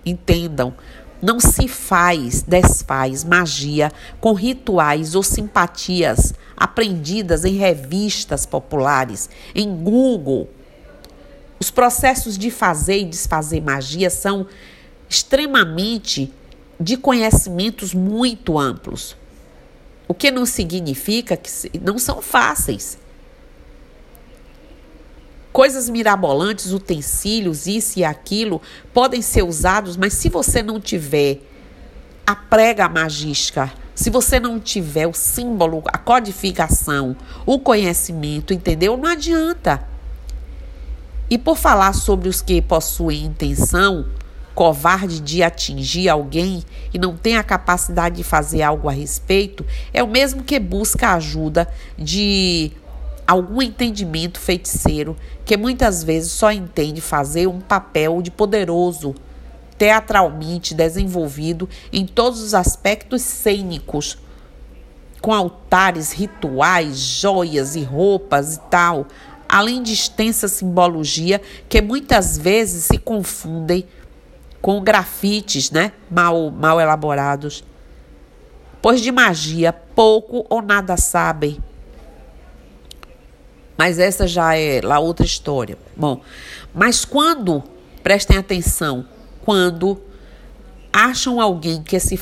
entendam, 0.05 0.73
não 1.21 1.39
se 1.39 1.67
faz, 1.67 2.41
desfaz 2.41 3.23
magia 3.23 3.91
com 4.19 4.33
rituais 4.33 5.13
ou 5.13 5.21
simpatias 5.21 6.33
aprendidas 6.57 7.45
em 7.45 7.57
revistas 7.57 8.45
populares, 8.45 9.29
em 9.53 9.75
Google. 9.75 10.49
Os 11.59 11.69
processos 11.69 12.37
de 12.37 12.49
fazer 12.49 12.99
e 12.99 13.05
desfazer 13.05 13.61
magia 13.61 14.09
são 14.09 14.47
extremamente 15.07 16.33
de 16.79 16.97
conhecimentos 16.97 17.93
muito 17.93 18.57
amplos. 18.57 19.15
O 20.07 20.13
que 20.13 20.31
não 20.31 20.45
significa 20.45 21.37
que 21.37 21.49
não 21.79 21.97
são 21.97 22.21
fáceis. 22.21 22.97
Coisas 25.53 25.89
mirabolantes, 25.89 26.71
utensílios, 26.71 27.67
isso 27.67 27.99
e 27.99 28.03
aquilo, 28.03 28.61
podem 28.93 29.21
ser 29.21 29.43
usados, 29.43 29.97
mas 29.97 30.13
se 30.13 30.29
você 30.29 30.63
não 30.63 30.79
tiver 30.79 31.39
a 32.25 32.35
prega 32.35 32.87
magística, 32.87 33.71
se 33.93 34.09
você 34.09 34.39
não 34.39 34.59
tiver 34.59 35.07
o 35.07 35.13
símbolo, 35.13 35.83
a 35.87 35.97
codificação, 35.97 37.15
o 37.45 37.59
conhecimento, 37.59 38.53
entendeu? 38.53 38.95
Não 38.95 39.09
adianta. 39.09 39.87
E 41.29 41.37
por 41.37 41.57
falar 41.57 41.93
sobre 41.93 42.27
os 42.27 42.41
que 42.41 42.61
possuem 42.61 43.25
intenção 43.25 44.05
covarde 44.53 45.19
de 45.19 45.41
atingir 45.41 46.09
alguém 46.09 46.63
e 46.93 46.99
não 46.99 47.15
tem 47.15 47.37
a 47.37 47.43
capacidade 47.43 48.17
de 48.17 48.23
fazer 48.23 48.61
algo 48.61 48.89
a 48.89 48.91
respeito, 48.91 49.65
é 49.93 50.03
o 50.03 50.07
mesmo 50.07 50.43
que 50.43 50.59
busca 50.59 51.07
a 51.07 51.13
ajuda 51.15 51.67
de 51.97 52.71
algum 53.25 53.61
entendimento 53.61 54.39
feiticeiro 54.39 55.15
que 55.45 55.55
muitas 55.55 56.03
vezes 56.03 56.31
só 56.31 56.51
entende 56.51 56.99
fazer 56.99 57.47
um 57.47 57.61
papel 57.61 58.21
de 58.21 58.29
poderoso, 58.29 59.15
teatralmente 59.77 60.73
desenvolvido 60.73 61.67
em 61.91 62.05
todos 62.05 62.41
os 62.41 62.53
aspectos 62.53 63.21
cênicos, 63.21 64.17
com 65.21 65.33
altares, 65.33 66.11
rituais, 66.11 66.97
joias 66.97 67.75
e 67.75 67.83
roupas 67.83 68.55
e 68.55 68.59
tal, 68.69 69.07
além 69.47 69.81
de 69.83 69.93
extensa 69.93 70.47
simbologia 70.47 71.41
que 71.69 71.81
muitas 71.81 72.37
vezes 72.37 72.85
se 72.85 72.97
confundem 72.97 73.85
com 74.61 74.81
grafites, 74.81 75.71
né, 75.71 75.91
mal, 76.09 76.51
mal 76.51 76.79
elaborados. 76.79 77.63
Pois 78.81 79.01
de 79.01 79.11
magia 79.11 79.71
pouco 79.73 80.45
ou 80.49 80.61
nada 80.61 80.97
sabem 80.97 81.61
mas 83.81 83.97
essa 83.97 84.27
já 84.27 84.55
é 84.55 84.79
lá 84.79 84.99
outra 84.99 85.25
história. 85.25 85.75
Bom, 85.97 86.21
mas 86.71 87.03
quando, 87.03 87.63
prestem 88.03 88.37
atenção, 88.37 89.07
quando 89.43 89.99
acham 90.93 91.41
alguém 91.41 91.81
que 91.81 91.99
se 91.99 92.15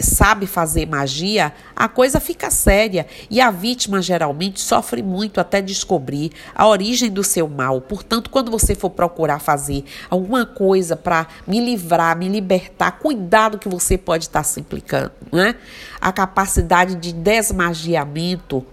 sabe 0.00 0.46
fazer 0.46 0.86
magia, 0.86 1.52
a 1.74 1.88
coisa 1.88 2.20
fica 2.20 2.50
séria 2.50 3.06
e 3.30 3.40
a 3.40 3.50
vítima 3.50 4.00
geralmente 4.00 4.60
sofre 4.60 5.02
muito 5.02 5.40
até 5.40 5.60
descobrir 5.60 6.32
a 6.54 6.66
origem 6.66 7.10
do 7.10 7.24
seu 7.24 7.48
mal. 7.48 7.80
Portanto, 7.80 8.30
quando 8.30 8.50
você 8.50 8.74
for 8.74 8.90
procurar 8.90 9.38
fazer 9.38 9.84
alguma 10.08 10.46
coisa 10.46 10.96
para 10.96 11.26
me 11.46 11.60
livrar, 11.60 12.16
me 12.16 12.28
libertar, 12.28 12.92
cuidado 12.92 13.58
que 13.58 13.68
você 13.68 13.98
pode 13.98 14.24
estar 14.24 14.42
se 14.42 14.60
implicando, 14.60 15.12
né? 15.32 15.56
A 16.00 16.12
capacidade 16.12 16.94
de 16.94 17.12
desmagiamento 17.12 18.64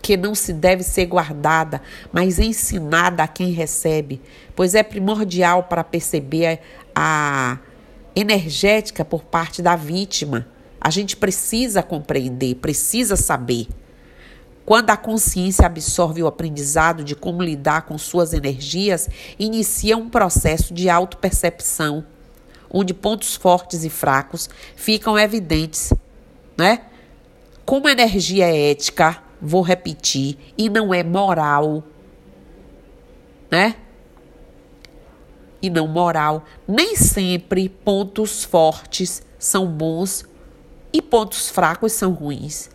que 0.00 0.16
não 0.16 0.34
se 0.34 0.52
deve 0.52 0.82
ser 0.82 1.06
guardada, 1.06 1.82
mas 2.12 2.38
ensinada 2.38 3.22
a 3.22 3.28
quem 3.28 3.50
recebe, 3.50 4.22
pois 4.54 4.74
é 4.74 4.82
primordial 4.82 5.64
para 5.64 5.84
perceber 5.84 6.60
a 6.94 7.58
energética 8.20 9.04
por 9.04 9.22
parte 9.22 9.62
da 9.62 9.76
vítima. 9.76 10.46
A 10.80 10.90
gente 10.90 11.16
precisa 11.16 11.82
compreender, 11.82 12.56
precisa 12.56 13.16
saber. 13.16 13.68
Quando 14.64 14.90
a 14.90 14.96
consciência 14.96 15.66
absorve 15.66 16.22
o 16.22 16.26
aprendizado 16.26 17.02
de 17.02 17.14
como 17.14 17.42
lidar 17.42 17.82
com 17.82 17.96
suas 17.96 18.34
energias, 18.34 19.08
inicia 19.38 19.96
um 19.96 20.08
processo 20.08 20.74
de 20.74 20.90
autopercepção, 20.90 22.04
onde 22.70 22.92
pontos 22.92 23.34
fortes 23.34 23.84
e 23.84 23.88
fracos 23.88 24.50
ficam 24.76 25.18
evidentes, 25.18 25.92
né? 26.56 26.82
Como 27.64 27.86
a 27.86 27.92
energia 27.92 28.46
é 28.46 28.70
ética, 28.70 29.22
vou 29.40 29.62
repetir, 29.62 30.36
e 30.56 30.68
não 30.68 30.92
é 30.92 31.02
moral, 31.02 31.82
né? 33.50 33.76
E 35.60 35.68
não 35.68 35.86
moral. 35.86 36.44
Nem 36.66 36.94
sempre 36.96 37.68
pontos 37.68 38.44
fortes 38.44 39.22
são 39.38 39.66
bons 39.66 40.24
e 40.92 41.02
pontos 41.02 41.48
fracos 41.48 41.92
são 41.92 42.12
ruins. 42.12 42.70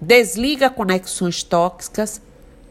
Desliga 0.00 0.68
conexões 0.68 1.42
tóxicas 1.42 2.20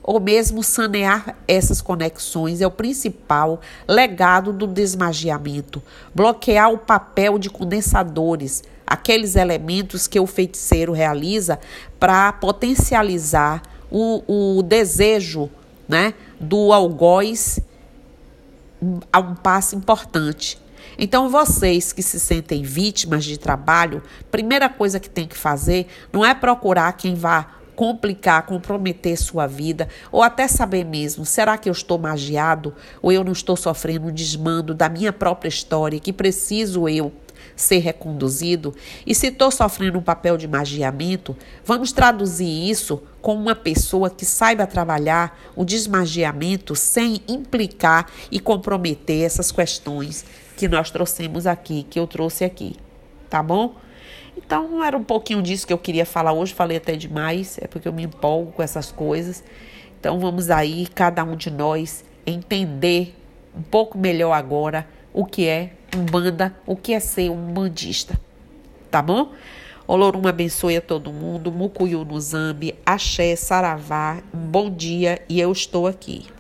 ou 0.04 0.20
mesmo 0.20 0.62
sanear 0.62 1.38
essas 1.48 1.82
conexões 1.82 2.60
é 2.60 2.68
o 2.68 2.72
principal 2.72 3.62
legado 3.88 4.52
do 4.52 4.68
desmagiamento. 4.68 5.82
Bloquear 6.14 6.72
o 6.72 6.78
papel 6.78 7.40
de 7.40 7.50
condensadores, 7.50 8.64
aqueles 8.86 9.36
elementos 9.36 10.06
que 10.06 10.20
o 10.20 10.28
feiticeiro 10.28 10.92
realiza 10.92 11.58
para 11.98 12.34
potencializar 12.34 13.64
o, 13.90 14.58
o 14.58 14.62
desejo 14.62 15.50
né, 15.88 16.14
do 16.40 16.74
algoz 16.74 17.60
a 19.12 19.20
um 19.20 19.36
passo 19.36 19.76
importante. 19.76 20.58
Então, 20.98 21.30
vocês 21.30 21.92
que 21.92 22.04
se 22.04 22.20
sentem 22.20 22.62
vítimas 22.62 23.26
de 23.26 23.38
trabalho, 23.38 24.04
primeira 24.30 24.70
coisa 24.70 25.00
que 25.00 25.10
tem 25.10 25.28
que 25.28 25.38
fazer 25.38 25.88
não 26.12 26.26
é 26.26 26.34
procurar 26.34 26.94
quem 26.94 27.16
vá 27.16 27.48
complicar, 27.76 28.46
comprometer 28.46 29.18
sua 29.18 29.48
vida, 29.48 29.90
ou 30.12 30.22
até 30.22 30.48
saber 30.48 30.84
mesmo, 30.84 31.26
será 31.26 31.58
que 31.58 31.68
eu 31.68 31.74
estou 31.74 31.98
magiado 31.98 32.74
ou 33.02 33.12
eu 33.12 33.24
não 33.24 33.32
estou 33.32 33.56
sofrendo 33.56 34.08
um 34.08 34.12
desmando 34.12 34.74
da 34.74 34.88
minha 34.88 35.12
própria 35.12 35.50
história 35.50 36.00
que 36.00 36.14
preciso 36.14 36.88
eu 36.88 37.12
ser 37.56 37.80
reconduzido? 37.80 38.74
E 39.06 39.14
se 39.14 39.28
estou 39.28 39.52
sofrendo 39.52 40.00
um 40.00 40.02
papel 40.02 40.38
de 40.38 40.48
magiamento, 40.48 41.36
vamos 41.66 41.92
traduzir 41.92 42.70
isso 42.70 43.02
com 43.22 43.36
uma 43.36 43.56
pessoa 43.56 44.10
que 44.10 44.26
saiba 44.26 44.68
trabalhar 44.68 45.40
o 45.56 45.64
desmagiamento 45.64 46.76
sem 46.76 47.22
implicar 47.28 48.08
e 48.32 48.40
comprometer 48.40 49.24
essas 49.24 49.52
questões 49.52 50.26
que 50.58 50.68
nós 50.68 50.92
trouxemos 50.92 51.48
aqui, 51.48 51.84
que 51.90 52.00
eu 52.00 52.08
trouxe 52.08 52.44
aqui. 52.44 52.76
Tá 53.30 53.42
bom? 53.42 53.76
Então, 54.38 54.84
era 54.84 54.98
um 54.98 55.04
pouquinho 55.04 55.42
disso 55.42 55.66
que 55.66 55.74
eu 55.74 55.78
queria 55.78 56.06
falar 56.06 56.34
hoje. 56.34 56.54
Falei 56.54 56.78
até 56.78 56.96
demais, 56.96 57.58
é 57.62 57.68
porque 57.68 57.88
eu 57.88 57.94
me 57.94 58.04
empolgo 58.04 58.52
com 58.52 58.64
essas 58.64 58.92
coisas. 58.92 59.44
Então, 60.00 60.20
vamos 60.20 60.50
aí, 60.50 60.88
cada 60.88 61.24
um 61.24 61.36
de 61.36 61.50
nós, 61.50 62.04
entender 62.26 63.16
um 63.56 63.62
pouco 63.62 63.98
melhor 63.98 64.34
agora 64.34 64.88
o 65.14 65.26
que 65.26 65.48
é 65.48 65.74
um 65.96 66.06
banda, 66.06 66.54
o 66.66 66.76
que 66.76 66.94
é 66.94 67.00
ser 67.00 67.30
um 67.30 67.54
bandista. 67.54 68.20
Tá 68.90 69.02
bom? 69.02 69.32
Olorum 69.88 70.28
abençoe 70.28 70.78
a 70.78 70.82
todo 70.82 71.12
mundo. 71.12 71.52
Mucuyu 71.52 72.06
no 72.06 72.20
Zambi, 72.20 72.76
Axé, 72.86 73.36
Saravá. 73.36 74.22
Bom 74.34 74.70
dia 74.70 75.22
e 75.28 75.40
eu 75.40 75.52
estou 75.52 75.88
aqui. 75.88 76.33